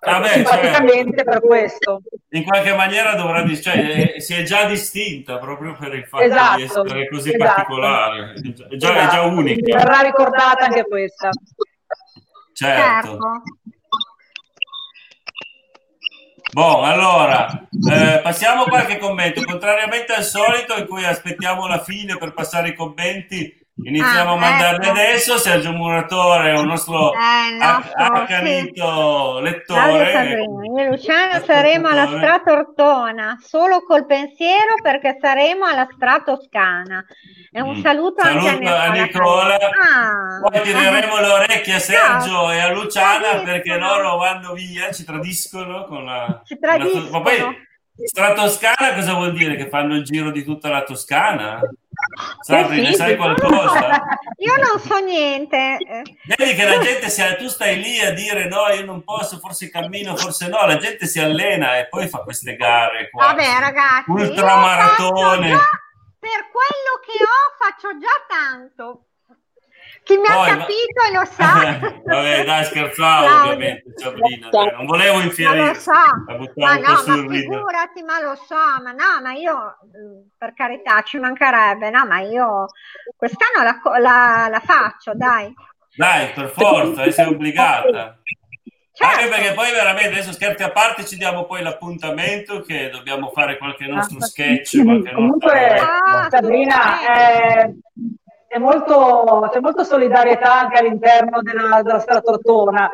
[0.00, 2.02] Vabbè, simpaticamente cioè, per questo.
[2.30, 6.56] In qualche maniera dovrà cioè, eh, si è già distinta proprio per il fatto esatto,
[6.56, 7.54] di essere così esatto.
[7.54, 8.74] particolare, è già, esatto.
[8.74, 9.26] è già esatto.
[9.28, 9.76] unica.
[9.76, 11.30] Verrà ricordata anche questa.
[12.52, 13.08] Certo.
[13.08, 13.18] certo.
[16.52, 19.42] Boh, allora, eh, passiamo a qualche commento.
[19.42, 24.36] Contrariamente al solito, in cui aspettiamo la fine per passare i commenti, Iniziamo ah, a
[24.36, 24.90] mandarle ecco.
[24.90, 25.36] adesso.
[25.36, 29.42] Sergio Muratore è un nostro, eh, accanito sì.
[29.42, 30.44] lettore.
[30.44, 37.04] Io e Luciano saremo alla Stratortona solo col pensiero perché saremo alla Stratoscana.
[37.50, 37.82] E un mm.
[37.82, 38.82] saluto, saluto anche a Nicola.
[38.82, 39.54] A Nicola.
[39.56, 40.48] Ah.
[40.48, 42.52] Poi tireremo le orecchie a Sergio no.
[42.52, 46.42] e a Luciana perché loro vanno via, ci tradiscono con la.
[46.44, 47.04] Ci tradiscono.
[47.04, 47.56] La, ma poi
[48.02, 49.56] Stratoscana cosa vuol dire?
[49.56, 51.60] Che fanno il giro di tutta la Toscana?
[52.40, 54.02] Sabri, ne sai qualcosa?
[54.38, 55.78] Io non so niente.
[56.36, 59.70] Vedi che la gente, si, tu stai lì a dire no, io non posso, forse
[59.70, 63.26] cammino, forse no, la gente si allena e poi fa queste gare qua.
[63.26, 65.48] Vabbè ragazzi, ultramaratone.
[66.18, 69.06] Per quello che ho faccio già tanto.
[70.04, 71.18] Chi mi Poi, ha capito ma...
[71.18, 71.78] lo sa.
[72.04, 73.52] Vabbè, dai, scherzavo Claudio.
[73.52, 74.48] ovviamente, Sabrina.
[74.50, 75.66] Dai, non volevo infierire.
[75.68, 75.92] lo so.
[76.56, 78.54] Ma no, ma figurati, ma lo so.
[78.82, 79.78] Ma no, ma io,
[80.36, 81.88] per carità, ci mancherebbe.
[81.88, 82.66] No, ma io
[83.16, 85.52] quest'anno la, la, la faccio, dai.
[85.96, 88.18] Dai, per forza, sei obbligata.
[88.96, 89.12] Certo.
[89.12, 93.58] Anche perché poi veramente adesso scherzi a parte ci diamo poi l'appuntamento che dobbiamo fare
[93.58, 94.84] qualche nostro ah, sketch.
[94.84, 97.74] Qualche Comunque, ah, Sabrina, eh,
[98.54, 102.88] c'è molto, c'è molta solidarietà anche all'interno della, della Stella Tortona.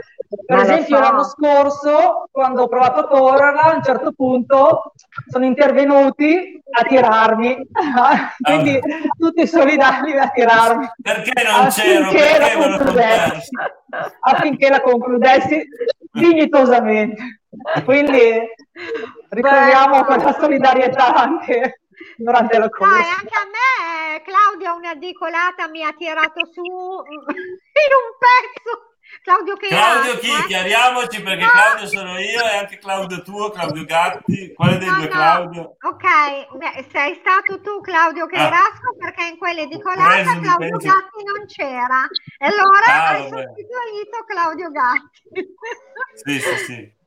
[0.47, 1.03] Per Ma esempio, so.
[1.03, 4.93] l'anno scorso, quando ho provato a correrla, a un certo punto
[5.29, 7.69] sono intervenuti a tirarmi,
[8.41, 8.81] quindi ah.
[9.19, 10.89] tutti solidari a tirarmi.
[11.03, 12.11] Perché non c'ero?
[12.11, 13.51] Perché la concludessi,
[14.21, 15.69] affinché la concludessi
[16.11, 17.41] dignitosamente.
[17.85, 18.41] Quindi
[19.29, 21.80] ritroviamo quella solidarietà anche
[22.23, 22.95] durante la corsa.
[22.95, 28.89] Dai, anche a me Claudia una dicolata mi ha tirato su in un pezzo
[29.23, 30.31] Claudio Claudio chi?
[30.31, 30.47] Eh?
[30.47, 31.51] Chiariamoci perché no.
[31.51, 34.53] Claudio sono io e anche Claudio tuo, Claudio Gatti.
[34.55, 35.11] Quale dei no, due no.
[35.11, 35.77] Claudio?
[35.81, 38.97] Ok, Beh, sei stato tu Claudio Cherasco ah.
[38.99, 42.07] perché in quelle di Colata Claudio Gatti non c'era.
[42.39, 43.43] E allora ah, hai vabbè.
[43.43, 45.55] sostituito Claudio Gatti.
[46.15, 46.99] Sì, sì, sì.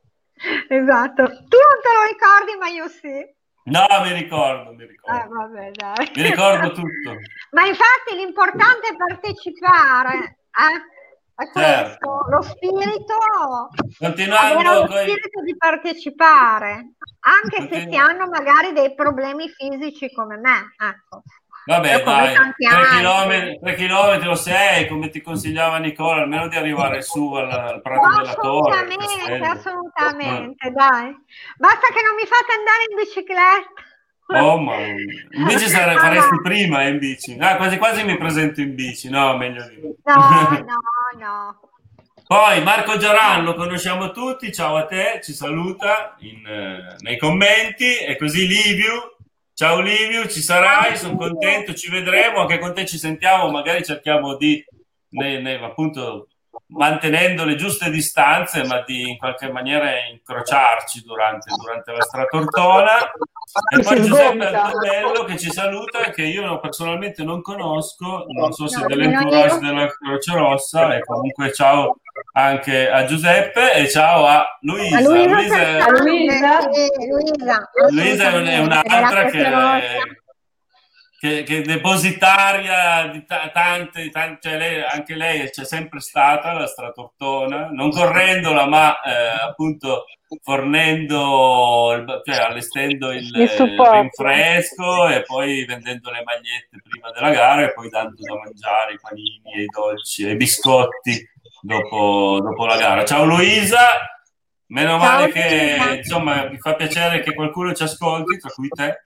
[0.67, 1.23] Esatto.
[1.23, 3.32] Tu non te lo ricordi, ma io sì.
[3.65, 5.19] No, mi ricordo, mi ricordo.
[5.19, 5.71] Eh, vabbè,
[6.15, 7.15] mi ricordo tutto.
[7.51, 10.37] Ma infatti l'importante è partecipare.
[10.51, 10.91] Eh?
[11.35, 12.25] È certo.
[12.29, 13.15] lo spirito,
[13.97, 20.37] Continuando lo spirito di partecipare, anche Continu- se si hanno magari dei problemi fisici come
[20.37, 20.73] me.
[20.77, 21.23] Ecco.
[21.65, 22.53] Vabbè, dai, 3
[22.97, 27.81] chilometri, 3 chilometri o 6, come ti consigliava Nicola, almeno di arrivare su al, al
[27.81, 28.75] prato no, della torre.
[28.75, 31.15] Assolutamente, assolutamente, dai.
[31.57, 33.91] Basta che non mi fate andare in bicicletta.
[34.45, 34.75] Oh, ma
[35.31, 37.37] invece sare- faresti prima in bici.
[37.39, 39.09] Ah, quasi quasi mi presento in bici.
[39.09, 40.15] No, meglio di no.
[40.15, 40.79] No,
[41.17, 41.59] no.
[42.25, 47.97] Poi Marco Giaran lo conosciamo tutti, ciao a te, ci saluta in, eh, nei commenti
[47.97, 49.12] e così Liviu,
[49.53, 54.35] ciao Liviu, ci sarai, sono contento, ci vedremo, anche con te ci sentiamo, magari cerchiamo
[54.35, 54.63] di,
[55.09, 56.27] ne, ne, appunto,
[56.73, 63.11] mantenendo le giuste distanze, ma di in qualche maniera incrociarci durante, durante la stratortona.
[63.75, 68.79] E poi Giuseppe Antonello che ci saluta, che io personalmente non conosco, non so se
[68.79, 71.97] no, dell'entourage della Croce Rossa, e comunque ciao
[72.33, 75.01] anche a Giuseppe e ciao a Luisa.
[75.01, 75.89] Luisa, Luisa,
[77.89, 78.51] Luisa, Luisa.
[78.51, 79.43] È un'altra che
[81.23, 86.67] che, che depositaria di t- tante, tante cioè lei, anche lei c'è sempre stata la
[86.67, 90.03] stratortona, non correndola ma eh, appunto
[90.41, 97.73] fornendo, cioè allestendo il, il rinfresco e poi vendendo le magliette prima della gara e
[97.73, 101.25] poi dando da mangiare i panini i dolci e i biscotti
[101.61, 103.05] dopo, dopo la gara.
[103.05, 103.91] Ciao Luisa,
[104.65, 109.03] meno male che insomma mi fa piacere che qualcuno ci ascolti, tra cui te.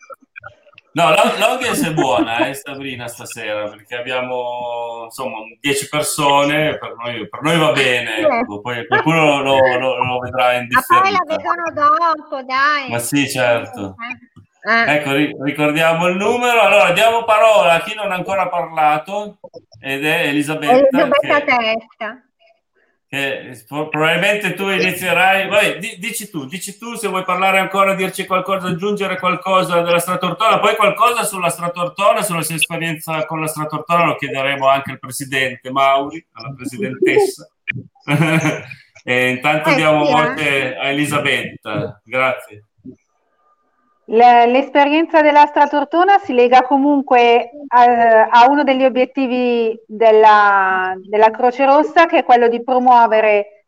[0.97, 7.41] No, l'audience è buona, eh, Sabrina, stasera, perché abbiamo insomma 10 persone, per noi, per
[7.43, 10.95] noi va bene, ecco, poi qualcuno lo, lo, lo, vedrà in differita.
[10.95, 12.89] Ma poi la vedono dopo, dai.
[12.89, 13.95] Ma sì, certo.
[14.63, 14.95] Eh.
[14.95, 16.61] Ecco, ricordiamo il numero.
[16.61, 19.37] Allora, diamo parola a chi non ha ancora parlato,
[19.79, 20.77] ed è Elisabetta.
[20.77, 21.77] Elisabetta che...
[21.77, 22.26] Testa
[23.17, 25.47] che probabilmente tu inizierai.
[25.47, 30.59] Vai, dici tu, dici tu se vuoi parlare ancora, dirci qualcosa, aggiungere qualcosa della Stratortona,
[30.59, 35.71] poi qualcosa sulla Stratortona, sulla sua esperienza con la Stratortona lo chiederemo anche al presidente
[35.71, 37.47] Mauri, alla presidentessa.
[39.03, 40.77] e intanto eh, diamo sì, voce eh.
[40.77, 42.01] a Elisabetta.
[42.03, 42.66] Grazie.
[44.09, 52.05] L'esperienza della Stratortona si lega comunque a, a uno degli obiettivi della, della, Croce Rossa,
[52.05, 53.65] che è quello di promuovere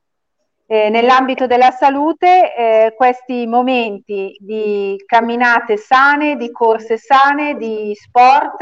[0.65, 8.61] eh, nell'ambito della salute eh, questi momenti di camminate sane, di corse sane, di sport,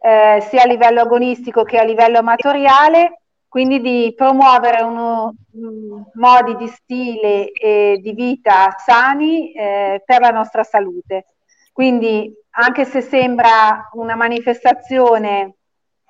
[0.00, 3.23] eh, sia a livello agonistico che a livello amatoriale
[3.54, 10.30] quindi di promuovere uno, um, modi di stile e di vita sani eh, per la
[10.30, 11.26] nostra salute.
[11.72, 15.54] Quindi anche se sembra una manifestazione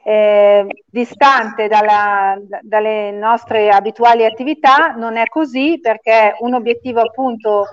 [0.03, 7.67] eh, distante dalla, dalle nostre abituali attività, non è così perché un obiettivo appunto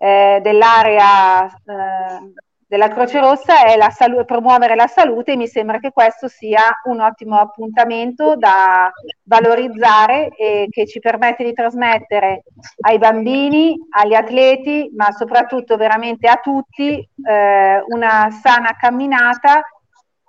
[0.00, 2.32] eh, dell'area eh,
[2.68, 6.80] della Croce Rossa è la salu- promuovere la salute e mi sembra che questo sia
[6.84, 8.90] un ottimo appuntamento da
[9.22, 12.42] valorizzare e che ci permette di trasmettere
[12.80, 19.62] ai bambini, agli atleti, ma soprattutto veramente a tutti eh, una sana camminata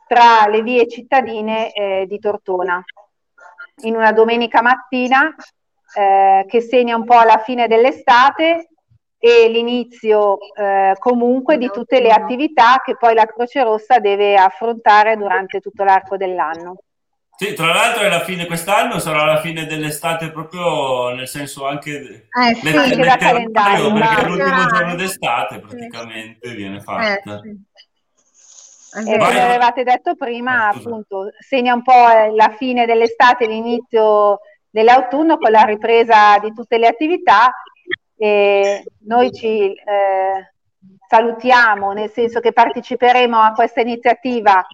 [0.06, 2.84] tra le vie cittadine eh, di Tortona.
[3.82, 5.34] In una domenica mattina
[5.96, 8.70] eh, che segna un po' la fine dell'estate
[9.20, 15.18] e l'inizio eh, comunque di tutte le attività che poi la Croce Rossa deve affrontare
[15.18, 16.78] durante tutto l'arco dell'anno.
[17.38, 21.92] Sì, tra l'altro è la fine quest'anno, sarà la fine dell'estate proprio nel senso anche,
[21.92, 27.36] eh, sì, let- anche da calendario, perché è l'ultimo giorno d'estate praticamente viene fatta.
[27.36, 29.10] Eh, sì.
[29.12, 35.38] E come avevate detto prima, eh, appunto, segna un po' la fine dell'estate, l'inizio dell'autunno
[35.38, 37.54] con la ripresa di tutte le attività
[38.18, 40.54] e noi ci eh,
[41.08, 44.66] salutiamo, nel senso che parteciperemo a questa iniziativa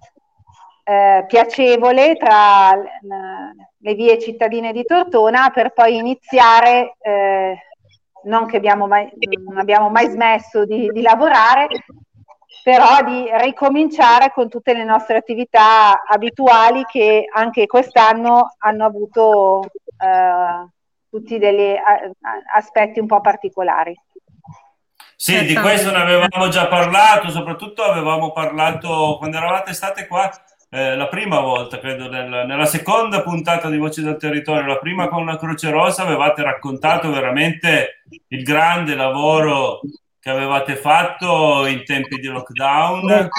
[0.86, 7.58] eh, piacevole tra le vie cittadine di Tortona per poi iniziare, eh,
[8.24, 9.10] non che abbiamo mai,
[9.46, 11.68] non abbiamo mai smesso di, di lavorare,
[12.64, 19.64] però di ricominciare con tutte le nostre attività abituali che anche quest'anno hanno avuto
[19.98, 20.68] eh,
[21.14, 21.76] tutti degli
[22.56, 23.96] aspetti un po' particolari.
[25.16, 30.28] Sì, di questo ne avevamo già parlato, soprattutto avevamo parlato quando eravate state qua
[30.72, 35.08] eh, la prima volta, credo, nel, nella seconda puntata di Voci del Territorio, la prima
[35.08, 39.82] con la Croce Rossa, avevate raccontato veramente il grande lavoro
[40.24, 43.30] che avevate fatto in tempi di lockdown,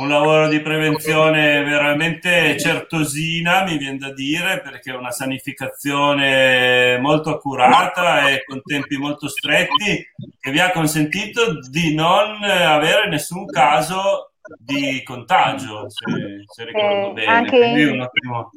[0.00, 7.28] un lavoro di prevenzione veramente certosina, mi viene da dire, perché è una sanificazione molto
[7.28, 10.02] accurata e con tempi molto stretti
[10.40, 17.12] che vi ha consentito di non avere nessun caso di contagio, se, se ricordo eh,
[17.12, 17.30] bene.
[17.30, 18.50] Anche ottimo...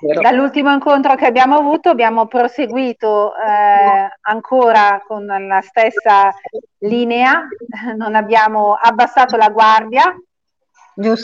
[0.00, 6.32] Dall'ultimo incontro che abbiamo avuto abbiamo proseguito eh, ancora con la stessa
[6.78, 7.46] linea,
[7.96, 10.14] non abbiamo abbassato la guardia,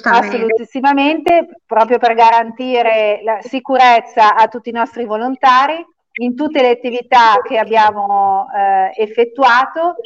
[0.02, 5.84] assolutissimamente, proprio per garantire la sicurezza a tutti i nostri volontari
[6.16, 9.96] in tutte le attività che abbiamo eh, effettuato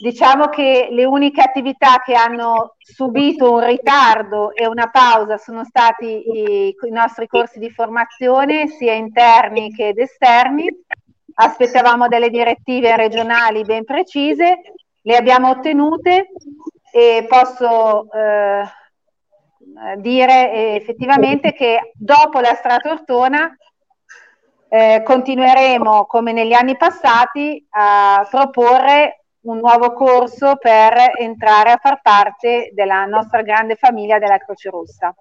[0.00, 6.06] Diciamo che le uniche attività che hanno subito un ritardo e una pausa sono stati
[6.06, 10.66] i, i nostri corsi di formazione, sia interni che esterni.
[11.34, 14.60] Aspettavamo delle direttive regionali ben precise,
[15.02, 16.30] le abbiamo ottenute
[16.90, 18.62] e posso eh,
[19.98, 23.54] dire effettivamente che dopo la Stratortona
[24.70, 32.00] eh, continueremo come negli anni passati a proporre un nuovo corso per entrare a far
[32.02, 35.14] parte della nostra grande famiglia della Croce Rossa.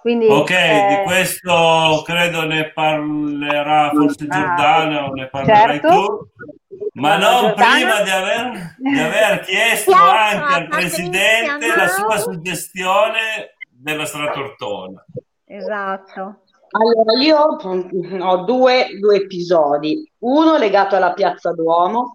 [0.00, 5.88] Quindi, ok, eh, di questo credo ne parlerà forse ah, Giordana o ne parlerai certo.
[5.88, 7.72] tu, ma non Giordana.
[7.72, 15.04] prima di aver, di aver chiesto anche al Presidente la sua suggestione della Stratortona.
[15.44, 16.42] Esatto.
[16.74, 17.38] Allora, io
[18.24, 22.14] ho due, due episodi, uno legato alla Piazza Duomo,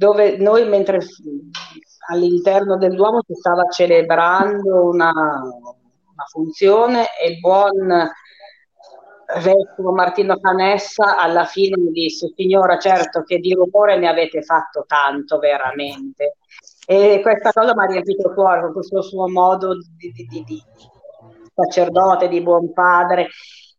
[0.00, 1.00] dove noi mentre
[2.08, 8.08] all'interno del Duomo si stava celebrando una, una funzione e il buon
[9.42, 14.84] vescovo Martino Canessa alla fine mi disse signora certo che di rumore ne avete fatto
[14.86, 16.38] tanto veramente.
[16.86, 20.44] E questa cosa mi ha riempito il cuore con questo suo modo di, di, di,
[20.44, 20.62] di
[21.54, 23.28] sacerdote, di buon padre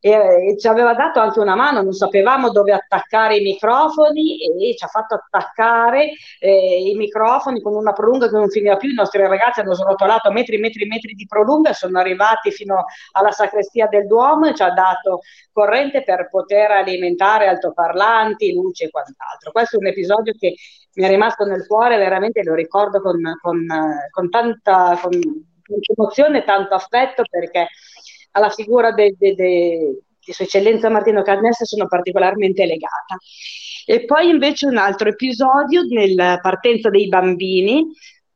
[0.02, 4.84] e, ci aveva dato anche una mano, non sapevamo dove attaccare i microfoni e ci
[4.84, 9.22] ha fatto attaccare eh, i microfoni con una prolunga che non finiva più, i nostri
[9.22, 14.48] ragazzi hanno srotolato metri metri metri di prolunga, sono arrivati fino alla sacrestia del Duomo
[14.48, 15.22] e ci ha dato
[15.52, 19.52] corrente per poter alimentare altoparlanti, luce e quant'altro.
[19.52, 20.56] Questo è un episodio che
[20.94, 23.66] mi è rimasto nel cuore, veramente lo ricordo con, con,
[24.10, 25.12] con tanta con,
[25.96, 27.68] emozione e tanto affetto perché
[28.32, 33.18] alla figura de, de, de, di Sua Eccellenza Martino Cannessa sono particolarmente legata.
[33.86, 37.86] E poi invece un altro episodio nella partenza dei bambini,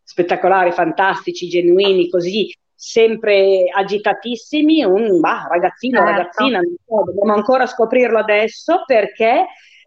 [0.04, 6.12] spettacolari, fantastici, genuini, così sempre agitatissimi, un bah, ragazzino, certo.
[6.12, 9.46] ragazzina, so, dobbiamo ancora scoprirlo adesso perché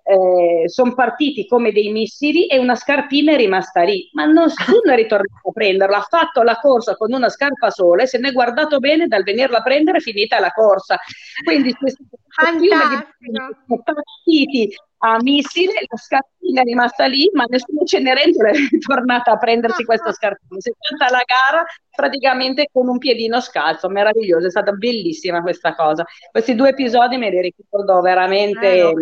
[0.09, 4.97] eh, sono partiti come dei missili e una scarpina è rimasta lì, ma nessuno è
[4.97, 8.33] ritornato a prenderla, ha fatto la corsa con una scarpa sola e se ne è
[8.33, 10.99] guardato bene dal venirla a prendere finita la corsa.
[11.45, 12.07] Quindi questi
[13.67, 19.37] sono partiti a missile, la scarpina è rimasta lì, ma nessuno Cenerentola è ritornato a
[19.37, 20.59] prendersi questa scarpina.
[20.59, 25.75] Si è fatta la gara praticamente con un piedino scalzo, meraviglioso, è stata bellissima questa
[25.75, 26.05] cosa.
[26.31, 28.79] Questi due episodi me li ricordo veramente.
[28.79, 28.95] Eh,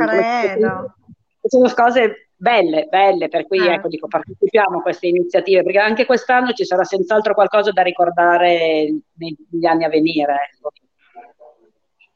[1.48, 3.72] sono cose belle, belle, per cui eh.
[3.72, 8.92] ecco, dico, partecipiamo a queste iniziative, perché anche quest'anno ci sarà senz'altro qualcosa da ricordare
[9.14, 10.50] negli anni a venire.
[10.52, 10.72] Ecco.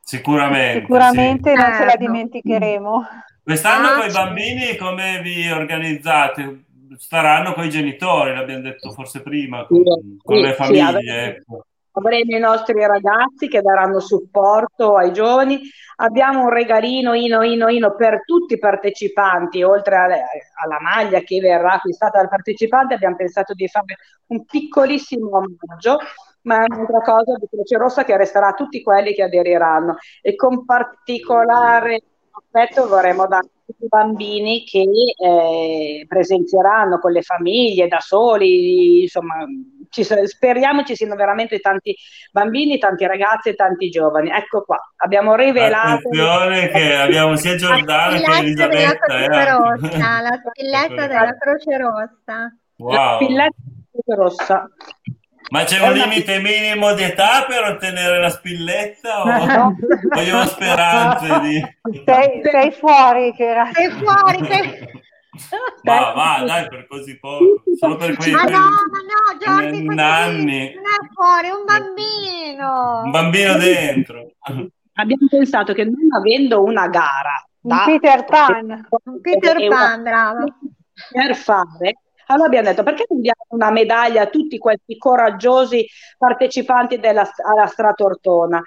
[0.00, 0.80] Sicuramente.
[0.80, 1.56] Sicuramente sì.
[1.56, 1.98] non ce la certo.
[1.98, 3.06] dimenticheremo.
[3.42, 6.64] Quest'anno ah, con i bambini come vi organizzate?
[6.96, 11.00] Staranno con i genitori, l'abbiamo detto forse prima, con, sì, con le famiglie.
[11.00, 11.64] Sì, ecco.
[12.00, 15.60] Avremo i nostri ragazzi che daranno supporto ai giovani.
[15.96, 20.24] Abbiamo un regalino ino ino ino per tutti i partecipanti, oltre alle,
[20.64, 23.96] alla maglia che verrà acquistata dal partecipante, abbiamo pensato di fare
[24.28, 25.98] un piccolissimo omaggio
[26.42, 30.34] ma è un'altra cosa di Croce Rossa che resterà a tutti quelli che aderiranno e
[30.36, 34.84] con particolare affetto vorremmo dare a tutti i bambini che
[35.16, 39.44] eh, presenzieranno con le famiglie, da soli, insomma,
[39.90, 41.94] ci, speriamo ci siano veramente tanti
[42.32, 44.30] bambini, tanti ragazzi e tanti giovani.
[44.30, 46.08] Ecco qua, abbiamo rivelato...
[46.08, 49.16] Attenzione che abbiamo sia Giordana che Elisabetta.
[49.18, 49.50] Della eh.
[49.50, 52.56] Rossa, la spilletta della Croce Rossa.
[52.76, 52.92] Wow.
[52.92, 54.70] La spilletta della Croce Rossa.
[55.50, 59.74] Ma c'è un limite minimo di età per ottenere la spilletta o
[60.14, 61.60] vogliamo speranze di...
[62.04, 63.68] Sei, sei fuori, che era...
[63.72, 65.08] Sei fuori, sei...
[65.82, 67.62] Ma va, dai, per così poco.
[67.78, 70.74] Solo per quei ma no, ma no, Giorgi, nanni.
[70.74, 73.02] non è fuori, un bambino.
[73.04, 74.32] Un bambino dentro.
[74.94, 77.44] Abbiamo pensato che non avendo una gara...
[77.62, 78.88] Un Peter Pan.
[79.04, 80.44] Un Peter Pan, bravo.
[81.10, 81.98] Per fare
[82.30, 87.66] allora abbiamo detto perché non diamo una medaglia a tutti questi coraggiosi partecipanti della, alla
[87.66, 88.62] Stratortona?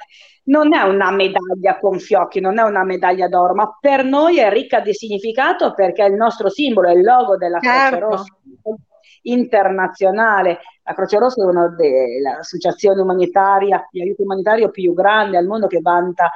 [0.46, 4.50] Non è una medaglia con fiocchi, non è una medaglia d'oro, ma per noi è
[4.50, 7.98] ricca di significato perché è il nostro simbolo, è il logo della certo.
[7.98, 8.26] Croce
[8.62, 8.82] Rossa
[9.24, 10.60] internazionale.
[10.84, 15.68] La Croce Rossa è una delle associazioni umanitarie di aiuto umanitario più grande al mondo
[15.68, 16.30] che vanta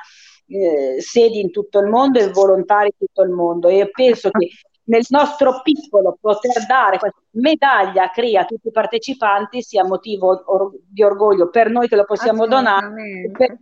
[0.48, 4.48] eh, sedi in tutto il mondo e volontari in tutto il mondo e penso che
[4.88, 10.44] nel nostro piccolo poter dare questa medaglia a CRI a tutti i partecipanti sia motivo
[10.46, 13.58] or- di orgoglio per noi che lo possiamo donare e per,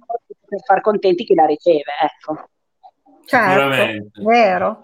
[0.45, 1.91] per far contenti chi la riceve.
[2.01, 2.49] Ecco.
[3.25, 4.81] Certo, vero.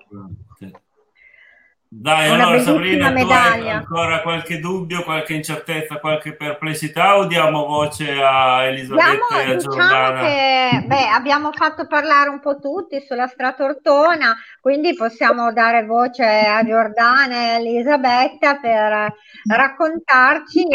[1.93, 3.73] Dai, Una allora Sabrina, medaglia.
[3.73, 9.55] ancora qualche dubbio, qualche incertezza, qualche perplessità o diamo voce a Elisabetta Diamo, e a
[9.55, 10.21] diciamo Giordana?
[10.21, 16.63] Che, beh, abbiamo fatto parlare un po' tutti sulla Stratortona, quindi possiamo dare voce a
[16.63, 19.13] Giordana e Elisabetta per
[19.53, 20.65] raccontarci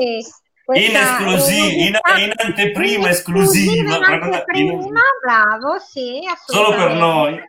[0.74, 3.96] in esclusiva, in, in, anteprima esclusiva.
[3.96, 7.40] In anteprima, bravo, sì, Solo per noi.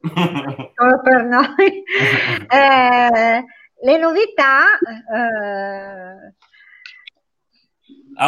[0.74, 1.84] Solo per noi.
[2.48, 3.44] eh,
[3.82, 4.64] le novità
[5.14, 6.34] eh,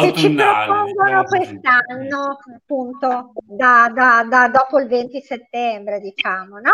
[0.00, 6.72] che ci propongono quest'anno, appunto, da, da, da, dopo il 20 settembre, diciamo, no?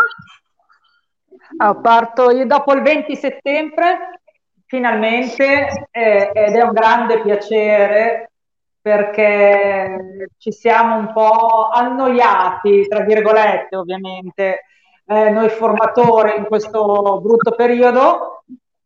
[1.57, 4.21] Ah, parto io dopo il 20 settembre,
[4.65, 8.31] finalmente, eh, ed è un grande piacere
[8.79, 14.61] perché ci siamo un po' annoiati, tra virgolette, ovviamente,
[15.07, 18.36] eh, noi formatori in questo brutto periodo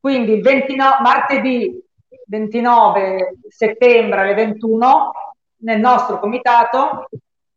[0.01, 1.81] quindi 29, martedì
[2.25, 5.11] 29 settembre alle 21
[5.57, 7.07] nel nostro comitato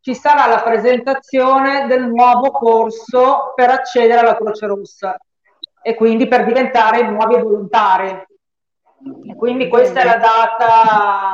[0.05, 5.18] ci sarà la presentazione del nuovo corso per accedere alla Croce Rossa
[5.80, 8.11] e quindi per diventare nuovi volontari.
[8.11, 11.32] E quindi questa è la data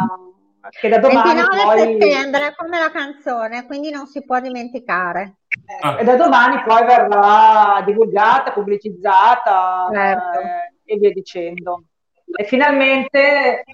[0.69, 1.79] che da domani 29 poi...
[1.79, 5.39] settembre come la canzone, quindi non si può dimenticare.
[5.81, 5.99] Ah.
[5.99, 9.89] E da domani poi verrà divulgata, pubblicizzata.
[9.93, 10.39] Certo.
[10.39, 11.85] Eh, e via dicendo.
[12.33, 13.65] E finalmente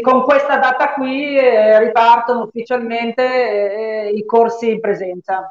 [0.00, 5.48] con questa data qui eh, ripartono ufficialmente eh, i corsi in presenza.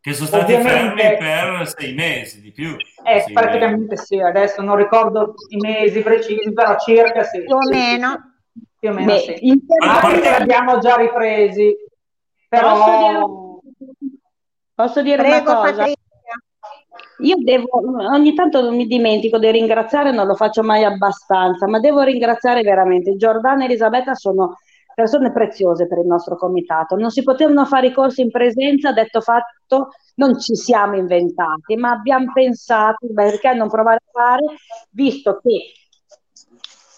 [0.00, 2.74] Che sono stati Ovviamente, fermi per sei mesi di più.
[3.04, 4.04] Eh, praticamente mesi.
[4.04, 7.42] sì, adesso non ricordo i mesi precisi, però circa sì.
[7.44, 8.34] Più o meno.
[8.78, 9.62] Più o meno Beh, sì.
[9.86, 11.76] Altri li abbiamo già ripresi,
[12.48, 12.78] però...
[12.78, 14.18] Posso dire,
[14.74, 15.76] posso dire Prego, una cosa?
[15.76, 15.99] Patrizia.
[17.22, 17.68] Io devo,
[18.12, 23.16] ogni tanto mi dimentico di ringraziare, non lo faccio mai abbastanza, ma devo ringraziare veramente.
[23.16, 24.56] Giordana e Elisabetta sono
[24.94, 26.96] persone preziose per il nostro comitato.
[26.96, 31.90] Non si potevano fare i corsi in presenza, detto fatto, non ci siamo inventati, ma
[31.90, 34.44] abbiamo pensato perché non provare a fare,
[34.90, 35.72] visto che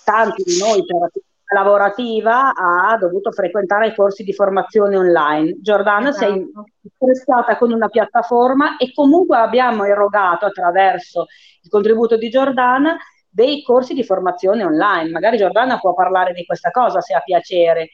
[0.04, 1.10] tanti di noi per
[1.52, 5.56] lavorativa ha dovuto frequentare i corsi di formazione online.
[5.60, 6.32] Giordana esatto.
[6.32, 6.50] sei
[6.98, 11.26] prestata con una piattaforma e comunque abbiamo erogato attraverso
[11.62, 12.96] il contributo di Giordana
[13.28, 15.10] dei corsi di formazione online.
[15.10, 17.90] Magari Giordana può parlare di questa cosa se ha piacere.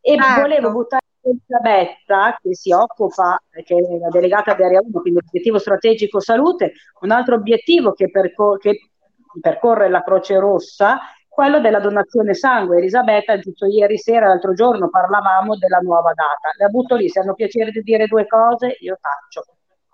[0.00, 0.40] E certo.
[0.40, 5.58] volevo buttare Elisabetta che si occupa, che è la delegata di Area 1, quindi l'obiettivo
[5.58, 8.90] strategico salute, un altro obiettivo che, percor- che
[9.40, 10.98] percorre la Croce Rossa
[11.32, 12.76] quello della donazione sangue.
[12.76, 16.52] Elisabetta, giusto ieri sera, l'altro giorno, parlavamo della nuova data.
[16.58, 19.44] La butto lì, se hanno piacere di dire due cose, io faccio.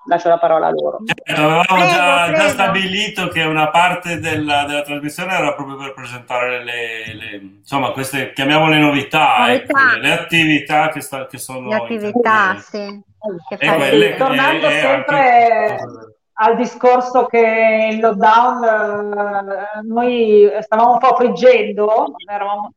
[0.07, 1.01] Lascio la parola a loro.
[1.05, 2.39] Certo, avevamo prego, già, prego.
[2.39, 7.91] già, stabilito che una parte della, della, trasmissione era proprio per presentare le, le insomma,
[7.91, 11.69] queste, chiamiamole novità, ecco, le, attività che, sta, che sono...
[11.69, 13.03] Le attività, sì.
[13.49, 15.77] Che e quelle, tornando e, sempre...
[15.79, 22.73] Anche al discorso che il lockdown eh, noi stavamo un po' friggendo, eravamo...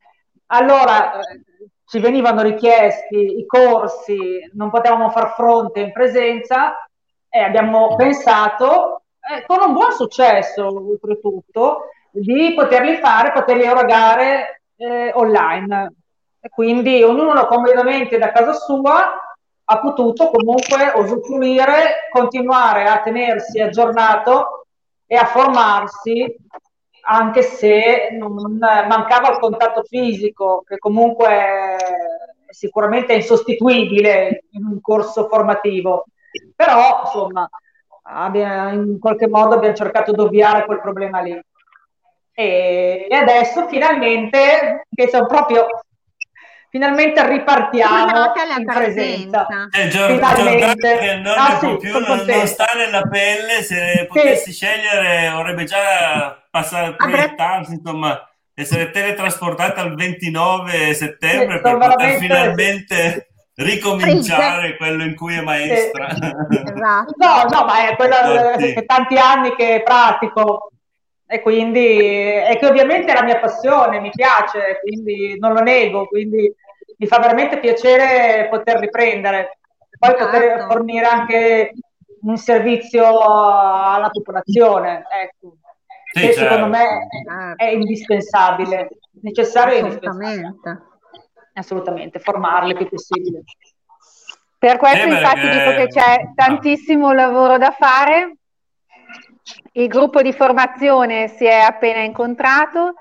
[0.47, 1.41] allora eh,
[1.85, 4.17] ci venivano richiesti i corsi,
[4.53, 6.73] non potevamo far fronte in presenza
[7.29, 15.11] e abbiamo pensato, eh, con un buon successo oltretutto, di poterli fare, poterli erogare eh,
[15.13, 15.93] online.
[16.39, 19.30] E quindi ognuno comodamente da casa sua
[19.71, 24.65] ha potuto comunque usufruire, continuare a tenersi aggiornato
[25.05, 26.35] e a formarsi
[27.03, 31.77] anche se non mancava il contatto fisico, che comunque
[32.49, 36.05] sicuramente insostituibile in un corso formativo,
[36.53, 37.49] però insomma
[38.33, 41.39] in qualche modo abbiamo cercato di ovviare quel problema lì.
[42.33, 45.65] E adesso finalmente, che sono proprio
[46.71, 49.45] finalmente ripartiamo in presenza.
[49.71, 54.65] Eh, Giordano che non, ah, sì, più, non, non, sta nella pelle, se potessi sì.
[54.65, 58.17] scegliere vorrebbe già passare proiettarsi, insomma,
[58.53, 66.09] essere teletrasportata al 29 settembre sì, per poter finalmente ricominciare quello in cui è maestra.
[66.09, 67.15] Esatto.
[67.17, 70.71] No, no, ma è quello che tanti anni che pratico
[71.31, 76.05] e quindi è che ovviamente è la mia passione, mi piace, quindi non lo nego,
[76.05, 76.53] quindi
[76.97, 79.59] mi fa veramente piacere poter riprendere,
[79.97, 80.25] poi certo.
[80.25, 81.73] poter fornire anche
[82.23, 85.55] un servizio alla popolazione, ecco.
[86.11, 86.53] Sì, che certo.
[86.53, 87.07] secondo me
[87.55, 88.89] è, è indispensabile,
[89.21, 90.57] necessario e indispensabile.
[91.53, 93.43] Assolutamente, formarle il più possibile.
[94.57, 95.57] Per questo eh, infatti perché...
[95.57, 98.35] dico che c'è tantissimo lavoro da fare.
[99.73, 102.93] Il gruppo di formazione si è appena incontrato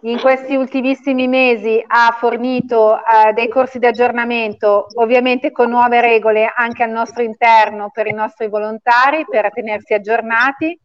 [0.00, 6.52] in questi ultimissimi mesi ha fornito eh, dei corsi di aggiornamento, ovviamente con nuove regole
[6.54, 10.78] anche al nostro interno per i nostri volontari, per tenersi aggiornati.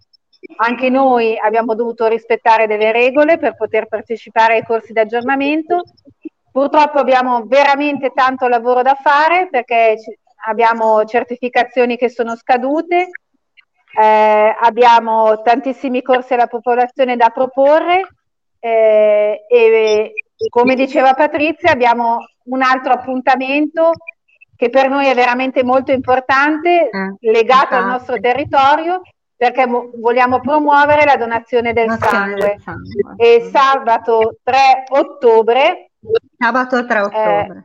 [0.55, 5.84] Anche noi abbiamo dovuto rispettare delle regole per poter partecipare ai corsi di aggiornamento.
[6.51, 9.97] Purtroppo abbiamo veramente tanto lavoro da fare perché
[10.47, 13.09] abbiamo certificazioni che sono scadute,
[14.00, 18.08] eh, abbiamo tantissimi corsi alla popolazione da proporre
[18.60, 20.14] eh, e
[20.50, 23.92] come diceva Patrizia abbiamo un altro appuntamento
[24.56, 29.02] che per noi è veramente molto importante, eh, legato al nostro territorio,
[29.36, 32.36] perché vogliamo promuovere la donazione del, sangue.
[32.36, 33.16] del sangue.
[33.18, 35.89] E sabato 3 ottobre,
[36.38, 37.58] sabato 3 ottobre.
[37.58, 37.64] Eh,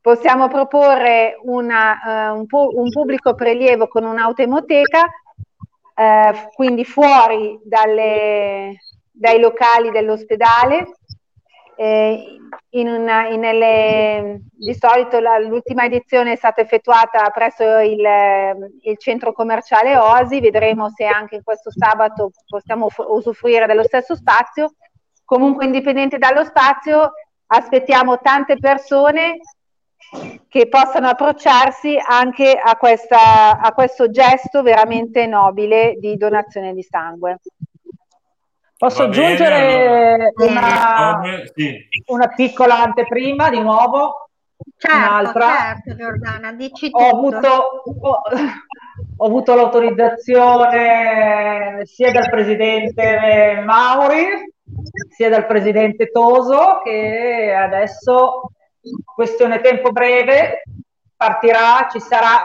[0.00, 5.08] possiamo proporre una, uh, un, pu- un, pubblico prelievo con un'autoemoteca,
[5.94, 8.76] uh, quindi fuori dalle,
[9.10, 10.96] dai locali dell'ospedale.
[11.76, 12.38] Eh,
[12.70, 18.00] in una, in nelle, di solito la, l'ultima edizione è stata effettuata presso il,
[18.82, 24.74] il, centro commerciale Oasi, vedremo se anche questo sabato possiamo f- usufruire dello stesso spazio.
[25.24, 27.12] Comunque, indipendente dallo spazio,
[27.46, 29.38] aspettiamo tante persone
[30.48, 37.38] che possano approcciarsi anche a, questa, a questo gesto veramente nobile di donazione di sangue.
[38.76, 41.20] Posso aggiungere una,
[41.54, 41.74] sì.
[42.06, 44.28] una, piccola anteprima di nuovo?
[44.76, 45.48] Certo, un'altra.
[45.48, 48.20] certo Giordana, dici ho avuto, ho,
[49.16, 54.52] ho avuto l'autorizzazione sia dal presidente Mauri
[55.10, 58.50] sia dal presidente Toso che adesso
[59.04, 60.62] questione tempo breve
[61.16, 62.44] partirà, ci sarà,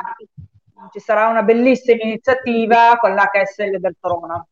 [0.91, 4.45] ci sarà una bellissima iniziativa con l'HSL del Torona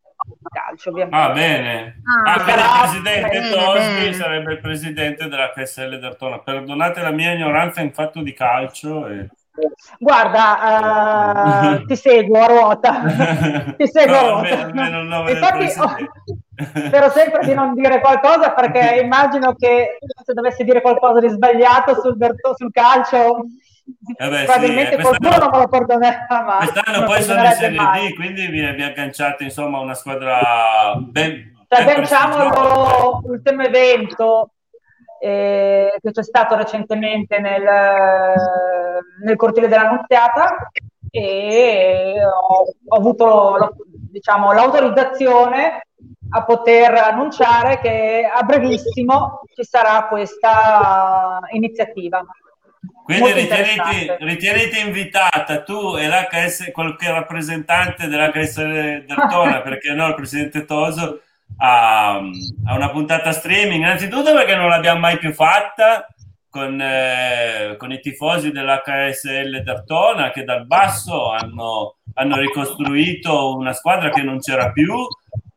[0.51, 1.17] calcio ovviamente.
[1.17, 4.13] Ah bene, ah, ah il presidente bene.
[4.13, 6.39] sarebbe il presidente della PSL d'Artona.
[6.39, 9.07] Perdonate la mia ignoranza in fatto di calcio.
[9.07, 9.29] E...
[9.99, 13.73] Guarda, uh, ti seguo a ruota.
[13.77, 14.65] ti seguo no, a ruota.
[14.65, 15.95] Almeno, almeno Infatti, oh,
[16.87, 21.99] spero sempre di non dire qualcosa perché immagino che se dovessi dire qualcosa di sbagliato
[22.01, 22.17] sul,
[22.55, 23.45] sul calcio
[24.17, 26.67] eh beh, probabilmente sì, qualcuno non me lo perdonerà mai.
[26.67, 31.55] Quest'anno poi sono in Serie D, quindi vi, vi agganciate insomma una squadra ben...
[31.69, 34.51] Cioè, agganciamo l'ultimo evento
[35.19, 37.63] eh, che c'è stato recentemente nel,
[39.23, 40.69] nel cortile della Nunziata
[41.09, 43.75] e ho, ho avuto
[44.09, 45.81] diciamo, l'autorizzazione
[46.29, 52.25] a poter annunciare che a brevissimo ci sarà questa iniziativa.
[53.03, 58.55] Quindi ritieniti, ritieniti, invitata tu e l'HS, qualche rappresentante dell'HS
[59.05, 61.21] Dertona, perché no, il presidente Toso,
[61.57, 63.83] a, a, una puntata streaming.
[63.83, 66.07] Innanzitutto perché non l'abbiamo mai più fatta
[66.49, 74.09] con, eh, con i tifosi dell'HSL Dertona che dal basso hanno, hanno ricostruito una squadra
[74.09, 74.93] che non c'era più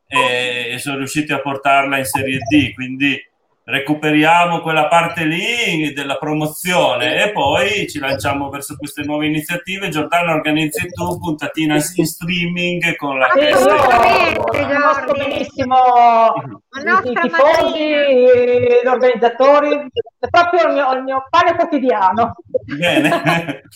[0.06, 2.74] e, e sono riusciti a portarla in Serie D.
[2.74, 3.18] Quindi
[3.70, 9.88] recuperiamo quella parte lì della promozione e poi ci lanciamo verso queste nuove iniziative.
[9.88, 15.76] Giordano, organizzi tu puntatina in streaming con la sì, io conosco benissimo
[17.04, 17.78] i, tifosi,
[18.82, 22.34] gli organizzatori, è proprio il mio, il mio pane quotidiano.
[22.76, 23.62] Bene.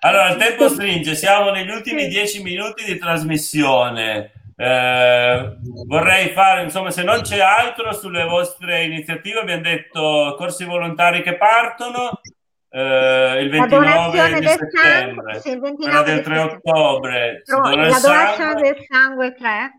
[0.00, 4.37] Allora, il tempo stringe, siamo negli ultimi dieci minuti di trasmissione.
[4.60, 5.56] Eh,
[5.86, 11.36] vorrei fare, insomma, se non c'è altro sulle vostre iniziative, abbiamo detto corsi volontari che
[11.36, 12.20] partono
[12.68, 19.72] eh, il 29 di settembre, sì, quella del 3 ottobre, la donazione del sangue 3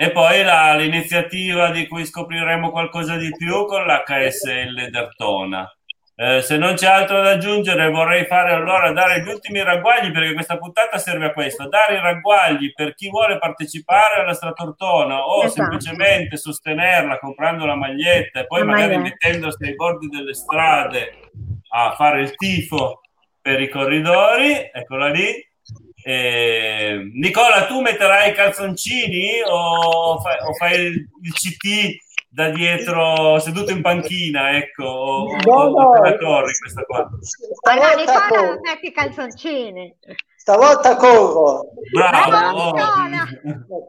[0.00, 5.77] e poi la, l'iniziativa di cui scopriremo qualcosa di più con l'HSL d'Artona.
[6.20, 10.32] Eh, se non c'è altro da aggiungere, vorrei fare allora dare gli ultimi ragguagli perché
[10.32, 15.44] questa puntata serve a questo: dare i ragguagli per chi vuole partecipare alla Stratortona o
[15.44, 15.62] esatto.
[15.62, 19.16] semplicemente sostenerla comprando la maglietta e poi la magari maglietta.
[19.28, 21.12] mettendosi ai bordi delle strade
[21.68, 23.02] a fare il tifo
[23.40, 24.70] per i corridori.
[24.72, 25.46] Eccola lì.
[26.02, 32.07] Eh, Nicola, tu metterai i calzoncini o fai, o fai il, il CT
[32.38, 37.10] da dietro seduto in panchina, ecco, o, no, o te la corri questa qua.
[37.62, 39.96] Allora, Nicola non metti i calzoncini.
[40.36, 41.72] Stavolta corro.
[41.92, 42.60] Bravo.
[42.60, 42.74] Oh.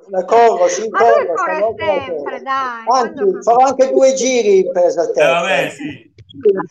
[0.10, 1.76] La corro, sì, Ma corro.
[1.78, 2.86] Sempre, dai.
[2.88, 5.22] Anzi, farò anche due giri per esattezza.
[5.22, 6.12] Eh, vabbè, sì.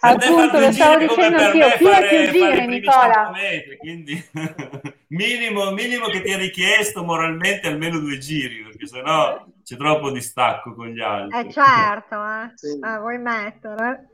[0.01, 3.31] Appunto, lo stavo dicendo anch'io, più e più giri, Nicola.
[3.33, 4.25] Metri, quindi
[5.09, 10.75] minimo, minimo che ti ha richiesto moralmente almeno due giri, perché sennò c'è troppo distacco
[10.75, 11.41] con gli altri.
[11.41, 12.51] Eh certo, eh.
[12.55, 12.81] Sì.
[12.83, 14.09] Eh, vuoi mettere.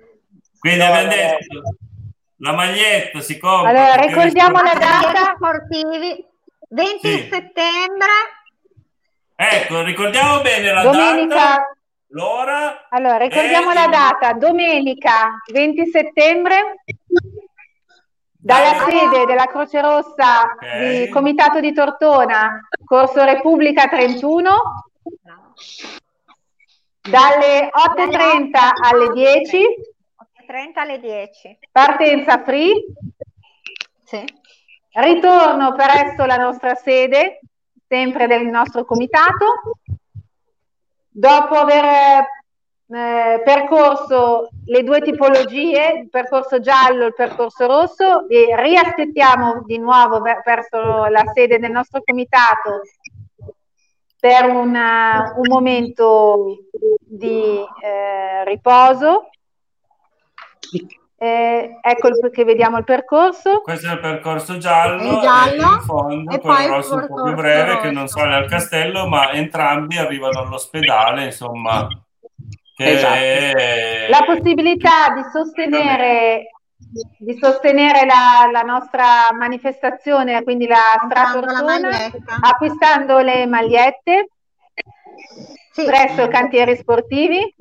[0.59, 1.63] Quindi no, abbiamo detto,
[2.39, 3.69] la maglietta si compra.
[3.69, 5.35] Allora, ricordiamo la data.
[5.37, 6.27] Sportivi,
[6.71, 7.29] 20 sì.
[7.31, 8.11] settembre.
[9.37, 11.35] Ecco, ricordiamo bene la Domenica.
[11.35, 11.77] data.
[12.09, 12.89] L'ora.
[12.89, 16.83] Allora, ricordiamo la data, domenica 20 settembre,
[18.27, 21.07] dalla sede della Croce Rossa okay.
[21.07, 24.93] di Comitato di Tortona, Corso Repubblica 31,
[27.01, 28.51] dalle 8.30
[28.83, 29.59] alle 10.
[29.59, 31.59] 8.30 alle 10.
[31.71, 32.85] Partenza free.
[34.05, 34.25] Sì.
[34.93, 37.41] Ritorno presso la nostra sede,
[37.89, 39.79] sempre del nostro comitato.
[41.09, 42.27] Dopo aver
[42.87, 49.79] eh, percorso le due tipologie, il percorso giallo e il percorso rosso, vi riaspettiamo di
[49.79, 52.83] nuovo verso la sede del nostro comitato
[54.25, 56.69] per una, un momento
[56.99, 59.29] di eh, riposo.
[61.19, 63.61] Eh, ecco il, che vediamo il percorso.
[63.61, 67.35] Questo è il percorso giallo, il giallo in fondo e quello rosso un po' più
[67.35, 67.81] breve rosso.
[67.83, 71.87] che non sale al castello, ma entrambi arrivano all'ospedale, insomma.
[72.79, 73.15] Esatto.
[73.15, 74.07] È...
[74.09, 76.47] La possibilità di sostenere
[77.19, 81.91] di sostenere la, la, nostra manifestazione, quindi la Stratortona,
[82.41, 84.29] acquistando le magliette
[85.73, 85.85] sì.
[85.85, 87.55] presso i cantieri sportivi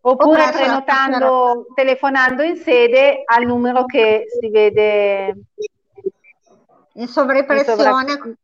[0.00, 5.44] oppure prenotando, telefonando in sede al numero che si vede
[6.94, 8.36] in sovrappressione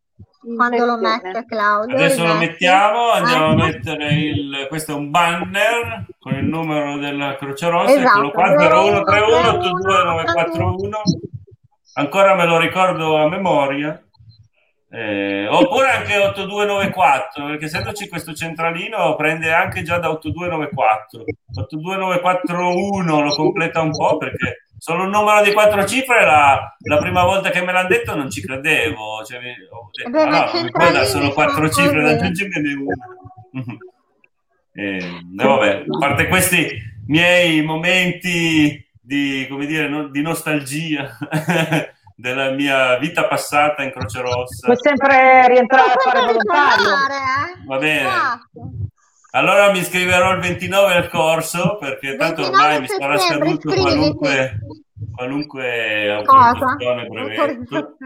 [0.55, 1.97] quando lo mette Claudio.
[1.97, 7.37] Adesso lo mettiamo, andiamo a mettere il, questo è un banner con il numero della
[7.37, 8.19] Croce Rossa, esatto.
[8.19, 11.03] eccolo qua, 0131 82941.
[11.95, 14.03] Ancora me lo ricordo a memoria.
[14.91, 21.25] Eh, oppure anche 8294 perché essendoci questo centralino prende anche già da 8294
[21.55, 27.25] 82941 lo completa un po' perché solo un numero di quattro cifre la, la prima
[27.25, 29.39] volta che me l'hanno detto non ci credevo cioè,
[29.71, 32.95] ho detto, Beh, no, poi sono quattro cifre da aggiungermi una
[34.73, 36.71] e, eh, vabbè, a parte questi
[37.09, 41.17] miei momenti di, come dire, no, di nostalgia
[42.15, 44.67] della mia vita passata in Croce Rossa.
[44.67, 46.89] Puoi sempre rientrare a fare volontario.
[46.91, 47.67] Eh?
[47.67, 48.09] Va bene.
[49.31, 54.59] Allora mi iscriverò il 29 al corso perché tanto ormai mi sarà scaduto qualunque,
[55.15, 57.97] qualunque autorizzazione brevetto.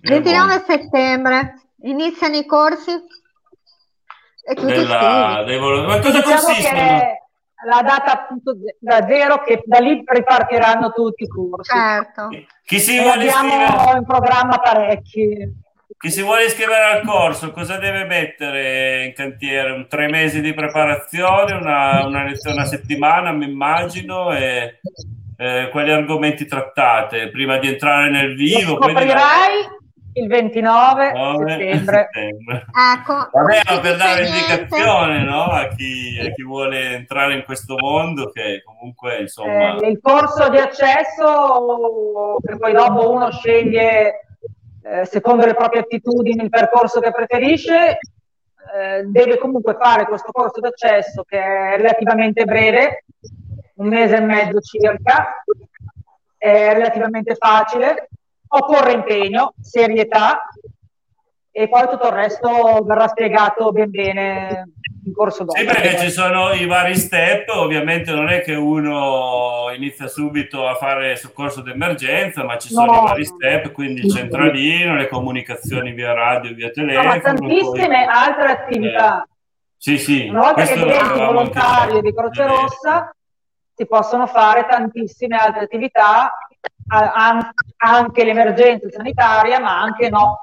[0.00, 5.84] 29 settembre iniziano i corsi e tutti Della, devo...
[5.84, 7.22] Ma cosa diciamo consistono?
[7.64, 11.70] la data appunto da zero che da lì ripartiranno tutti i corsi.
[11.70, 12.28] Certo.
[12.64, 13.98] Chi si vuole abbiamo iscrivere...
[13.98, 15.62] in programma parecchi.
[16.04, 19.70] Chi si vuole iscrivere al corso, cosa deve mettere in cantiere?
[19.70, 24.80] Un tre mesi di preparazione, una, una lezione a settimana, mi immagino, e
[25.38, 28.76] eh, quali argomenti trattate prima di entrare nel vivo?
[28.76, 29.66] Lo scoprirai
[30.12, 31.12] il 29
[31.46, 32.10] settembre.
[32.12, 32.66] settembre.
[32.96, 35.44] Ecco, Vabbè, per dare indicazione no?
[35.44, 39.78] a, chi, a, chi, vuole entrare in questo mondo, che comunque insomma.
[39.78, 44.23] Eh, il corso di accesso, che poi dopo uno sceglie
[44.84, 47.98] eh, secondo le proprie attitudini il percorso che preferisce,
[48.74, 53.04] eh, deve comunque fare questo corso d'accesso che è relativamente breve,
[53.76, 55.42] un mese e mezzo circa,
[56.36, 58.10] è relativamente facile,
[58.48, 60.48] occorre impegno, serietà,
[61.50, 64.68] e poi tutto il resto verrà spiegato ben bene
[65.04, 65.58] in corso dopo.
[65.58, 70.74] Sì, perché ci sono i vari step, ovviamente non è che uno inizia subito a
[70.74, 73.00] fare soccorso d'emergenza, ma ci sono no.
[73.00, 77.08] i vari step, quindi il centralino, le comunicazioni via radio, via telefono.
[77.08, 78.04] No, ma tantissime poi...
[78.08, 79.22] altre attività.
[79.22, 79.28] Eh.
[79.76, 80.28] Sì, sì.
[80.28, 83.14] Una volta che diventi volontario di Croce Rossa,
[83.74, 86.32] si possono fare tantissime altre attività,
[87.76, 90.40] anche l'emergenza sanitaria, ma anche no.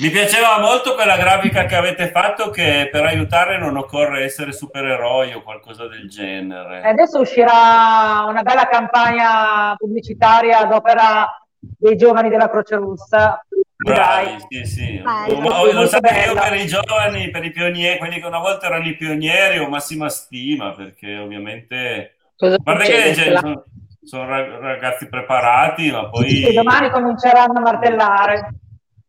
[0.00, 5.34] Mi piaceva molto quella grafica che avete fatto che per aiutare non occorre essere supereroi
[5.34, 6.80] o qualcosa del genere.
[6.80, 11.28] Adesso uscirà una bella campagna pubblicitaria ad opera
[11.58, 13.44] dei giovani della Croce Rossa.
[13.76, 15.02] Bravi, sì, sì.
[15.02, 15.70] Bello.
[15.70, 19.58] Lo sapevo per i giovani, per i pionieri, quelli che una volta erano i pionieri,
[19.58, 22.16] ho massima stima perché ovviamente...
[22.38, 23.64] Cosa guarda che sono,
[24.02, 24.26] sono
[24.60, 26.30] ragazzi preparati, ma poi...
[26.30, 28.54] Sì, domani cominceranno a martellare.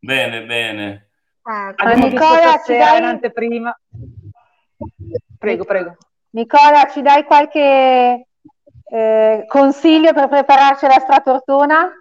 [0.04, 1.10] Bene, bene.
[1.43, 2.97] Ah, Nicola, ci dai...
[2.97, 3.80] un'anteprima.
[5.38, 5.95] Prego, prego.
[6.32, 8.28] Nicola, ci dai qualche
[8.84, 11.91] eh, consiglio per prepararci la stratortona?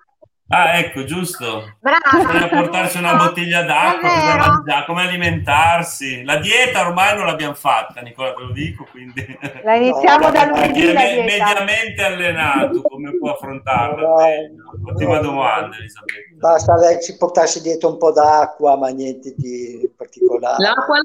[0.53, 1.77] Ah, ecco, giusto.
[1.79, 2.27] Bravo.
[2.27, 6.25] Bisogna portarci una bottiglia d'acqua, cosa mangiare, come alimentarsi.
[6.25, 9.25] La dieta ormai non l'abbiamo fatta, Nicola, te lo dico, quindi...
[9.63, 14.03] La iniziamo no, da lunedì, la me- mediamente allenato, come può affrontarla?
[14.03, 16.35] No, Ottima no, domanda, Elisabetta.
[16.41, 20.61] Basta ci portarsi dietro un po' d'acqua, ma niente di particolare.
[20.65, 20.99] L'acqua,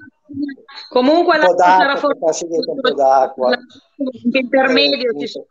[0.90, 2.48] comunque l'acqua sarà forse...
[2.50, 3.56] un po' d'acqua.
[4.34, 5.46] Intermedio, eh, ci, sarà,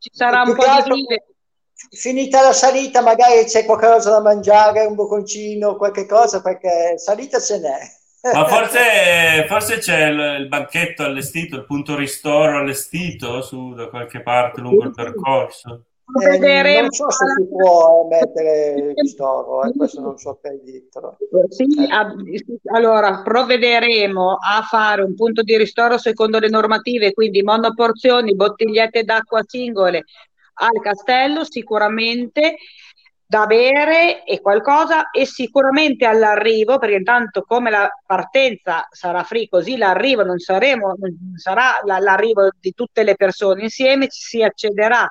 [0.00, 1.24] ci sarà un po' di lieve
[1.90, 7.58] finita la salita magari c'è qualcosa da mangiare, un bocconcino, qualche cosa, perché salita ce
[7.58, 7.78] n'è.
[8.32, 14.22] Ma forse, forse c'è il, il, banchetto allestito, il punto ristoro allestito su da qualche
[14.22, 15.82] parte lungo il percorso.
[16.22, 21.16] Eh, non so se si può mettere il ristoro, eh, questo non so per dirtelo.
[21.48, 22.70] Sì, eh.
[22.72, 29.42] allora provvederemo a fare un punto di ristoro secondo le normative, quindi monoporzioni, bottigliette d'acqua
[29.44, 30.04] singole,
[30.56, 32.56] al castello sicuramente
[33.28, 39.76] da bere e qualcosa e sicuramente all'arrivo perché intanto come la partenza sarà free così
[39.76, 45.10] l'arrivo non saremo non sarà l'arrivo di tutte le persone insieme ci si accederà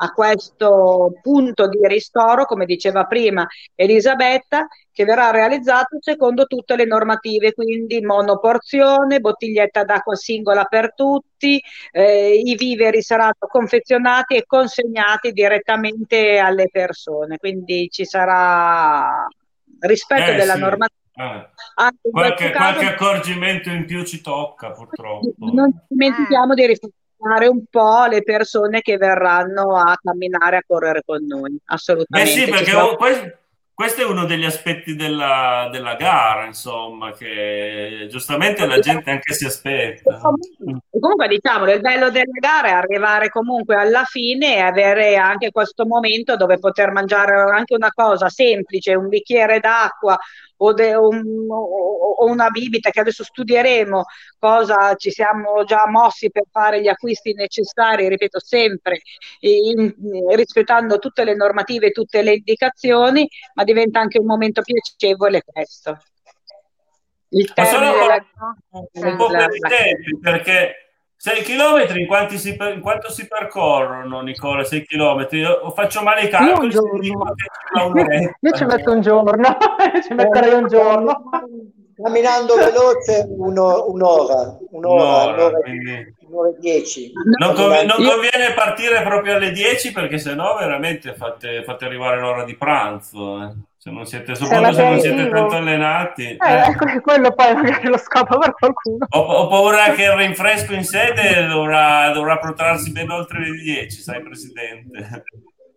[0.00, 6.84] a questo punto di ristoro, come diceva prima Elisabetta, che verrà realizzato secondo tutte le
[6.84, 15.32] normative, quindi monoporzione, bottiglietta d'acqua singola per tutti, eh, i viveri saranno confezionati e consegnati
[15.32, 19.26] direttamente alle persone, quindi ci sarà
[19.80, 20.60] rispetto eh, della sì.
[20.60, 20.96] normativa.
[21.14, 21.48] Eh.
[22.10, 25.32] Qualche, qualche, accorgimento in più ci tocca purtroppo.
[25.38, 31.24] Non dimentichiamo di riflettere un po' le persone che verranno a camminare, a correre con
[31.26, 31.58] noi.
[31.66, 32.34] Assolutamente.
[32.34, 32.96] Beh sì, perché sono...
[32.96, 33.32] questo,
[33.74, 39.44] questo, è uno degli aspetti della, della, gara, insomma, che giustamente la gente anche si
[39.44, 40.20] aspetta.
[40.20, 45.86] Comunque, diciamo, il bello della gara è arrivare comunque alla fine e avere anche questo
[45.86, 50.18] momento dove poter mangiare anche una cosa semplice, un bicchiere d'acqua
[50.58, 54.04] o, de, un, o, una bibita che adesso studieremo
[54.38, 59.00] cosa ci siamo già mossi per fare gli acquisti necessari, ripeto sempre,
[59.40, 59.94] in,
[60.30, 65.98] rispettando tutte le normative e tutte le indicazioni, ma diventa anche un momento piacevole questo.
[67.30, 68.26] Il termine della...
[68.70, 70.87] un po' per i tempi, perché
[71.20, 74.62] 6 km in, quanti si, in quanto si percorrono, Nicola?
[74.62, 75.26] 6 km?
[75.32, 76.72] Io faccio male i calcoli.
[76.72, 76.80] Io,
[78.40, 79.32] io ci metto un giorno,
[80.06, 81.28] ci metterei un giorno.
[82.00, 85.58] Camminando veloce uno, un'ora, un'ora, un'ora, un'ora,
[86.28, 87.10] un'ora e dieci.
[87.40, 92.44] Non, conv- non, conviene partire proprio alle 10 perché sennò veramente fate, fate arrivare l'ora
[92.44, 93.42] di pranzo.
[93.42, 93.52] Eh.
[93.80, 96.24] Se non siete, soprattutto se non siete tanto allenati.
[96.24, 96.68] Eh, eh.
[96.68, 99.06] Ecco, quello poi magari lo scopo per qualcuno.
[99.10, 104.00] Ho, ho, paura che il rinfresco in sede dovrà, dovrà protrarsi ben oltre le 10,
[104.00, 105.24] sai Presidente.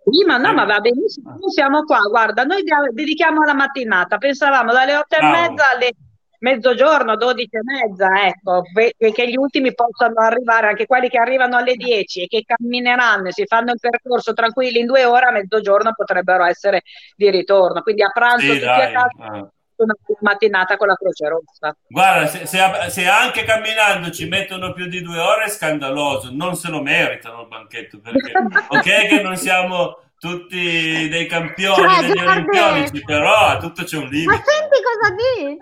[0.04, 4.74] Sì, ma no, ma va benissimo, noi siamo qua, guarda, noi dedichiamo la mattinata, pensavamo
[4.74, 5.96] dalle 8 e mezza alle
[6.42, 8.64] mezzogiorno, 12 e mezza, ecco,
[8.98, 13.32] che gli ultimi possano arrivare, anche quelli che arrivano alle 10 e che cammineranno e
[13.32, 16.82] si fanno il percorso tranquilli in due ore, a mezzogiorno potrebbero essere
[17.16, 17.82] di ritorno.
[17.82, 18.82] Quindi a pranzo sì, dai.
[18.82, 19.50] a casa ah.
[19.76, 21.76] una mattinata con la Croce Rossa.
[21.88, 26.56] Guarda, se, se, se, anche camminando ci mettono più di due ore è scandaloso, non
[26.56, 28.32] se lo meritano il banchetto, perché
[28.68, 34.08] ok che non siamo tutti dei campioni cioè, degli olimpionici, però a tutto c'è un
[34.08, 34.30] limite.
[34.30, 35.58] Ma senti cosa dici?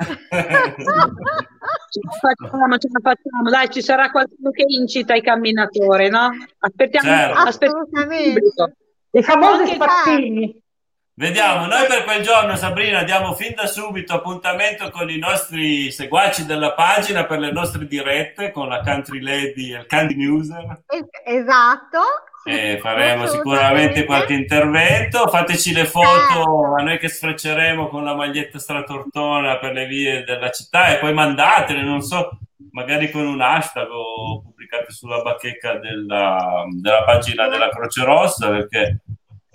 [1.89, 6.31] ce la facciamo, ce la facciamo, dai, ci sarà qualcuno che incita i camminatori, no?
[6.57, 7.39] Aspettiamo, certo.
[7.39, 7.85] aspettiamo
[9.11, 10.61] I famosi spazzini.
[11.19, 16.45] Vediamo, noi per quel giorno Sabrina diamo fin da subito appuntamento con i nostri seguaci
[16.45, 20.83] della pagina per le nostre dirette con la Country Lady e il Candy Newser.
[21.25, 21.99] Esatto.
[22.45, 25.27] E faremo sicuramente qualche intervento.
[25.27, 26.75] Fateci le foto certo.
[26.77, 31.11] a noi che sfrecceremo con la maglietta stratortona per le vie della città e poi
[31.11, 32.39] mandatele, non so,
[32.71, 39.01] magari con un hashtag o pubblicate sulla bacheca della, della pagina della Croce Rossa perché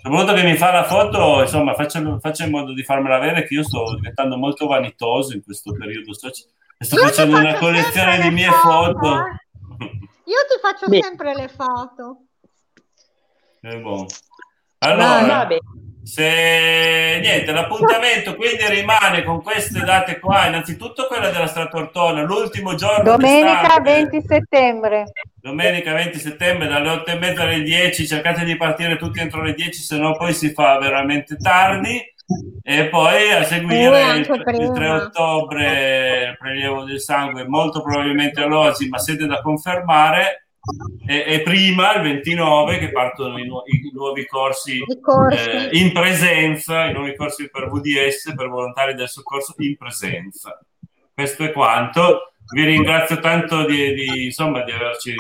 [0.04, 3.54] soprattutto che mi fa la foto, insomma, faccio, faccio, in modo di farmela avere che
[3.54, 6.12] io sto diventando molto vanitoso in questo periodo.
[6.12, 8.98] Sto, sto facendo una collezione di mie foto.
[8.98, 9.24] foto.
[10.26, 11.02] Io ti faccio Beh.
[11.02, 12.18] sempre le foto.
[13.60, 14.06] È buono.
[14.78, 15.46] Allora,
[16.04, 23.02] se niente, l'appuntamento quindi rimane con queste date qua, innanzitutto quella della Stratortona, l'ultimo giorno
[23.02, 25.04] domenica 20 settembre.
[25.34, 29.54] Domenica 20 settembre dalle 8 e mezza alle 10, cercate di partire tutti entro le
[29.54, 32.12] 10, se no poi si fa veramente tardi.
[32.62, 34.26] E poi a seguire il,
[34.60, 40.43] il 3 ottobre il prelievo del sangue, molto probabilmente a Losi, ma sede da confermare
[41.06, 45.50] e, e, prima il 29 che partono i, nu- i nuovi corsi, corsi.
[45.50, 50.58] Eh, in presenza, i nuovi corsi per VDS, per volontari del soccorso in presenza.
[51.12, 52.32] Questo è quanto.
[52.52, 55.14] Vi ringrazio tanto di, di, insomma, di averci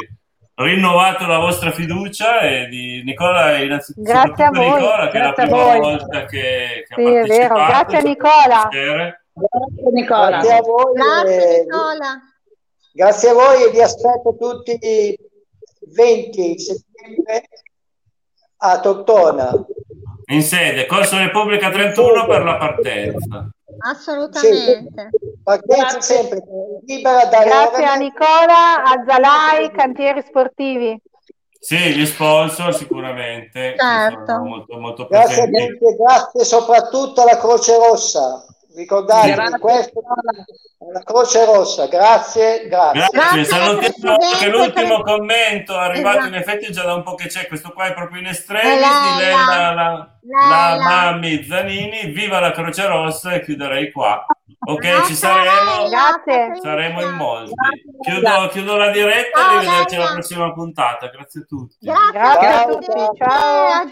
[0.56, 5.32] rinnovato la vostra fiducia e di Nicola innanzitutto grazie a voi, Nicola che è la
[5.32, 7.54] prima volta che, che sì, è vero.
[7.56, 12.20] grazie a Nicola grazie Nicola grazie a voi grazie, Nicola.
[12.92, 14.78] grazie a voi e vi aspetto tutti
[15.92, 17.48] 20 settembre
[18.58, 19.52] a Tortona.
[20.26, 23.50] In sede, Corso Repubblica 31 per la partenza.
[23.78, 25.10] Assolutamente.
[25.10, 26.42] Sì, partenza sempre
[26.86, 30.98] libera da Grazie a Nicola, a Zalai, cantieri sportivi.
[31.58, 33.74] Sì, gli sponsor sicuramente.
[33.76, 34.38] Certo.
[34.38, 38.44] Molto, molto grazie, grazie soprattutto alla Croce Rossa.
[38.74, 43.06] Ricordatevi, questo è la Croce Rossa, grazie, grazie.
[43.12, 46.34] Grazie, salutiamo anche l'ultimo commento arrivato esatto.
[46.34, 49.18] in effetti già da un po' che c'è, questo qua è proprio in estremis di
[49.22, 54.26] Lella, la, la, la Mammi Zanini, viva la Croce Rossa e chiuderei qua.
[54.66, 56.60] Ok, grazie, ci saremo, grazie.
[56.60, 57.52] saremo in molti.
[58.00, 61.08] Chiudo, chiudo la diretta e arrivederci alla prossima puntata.
[61.08, 61.76] Grazie a tutti.
[61.78, 63.18] Grazie, grazie a tutti.
[63.18, 63.88] Ciao.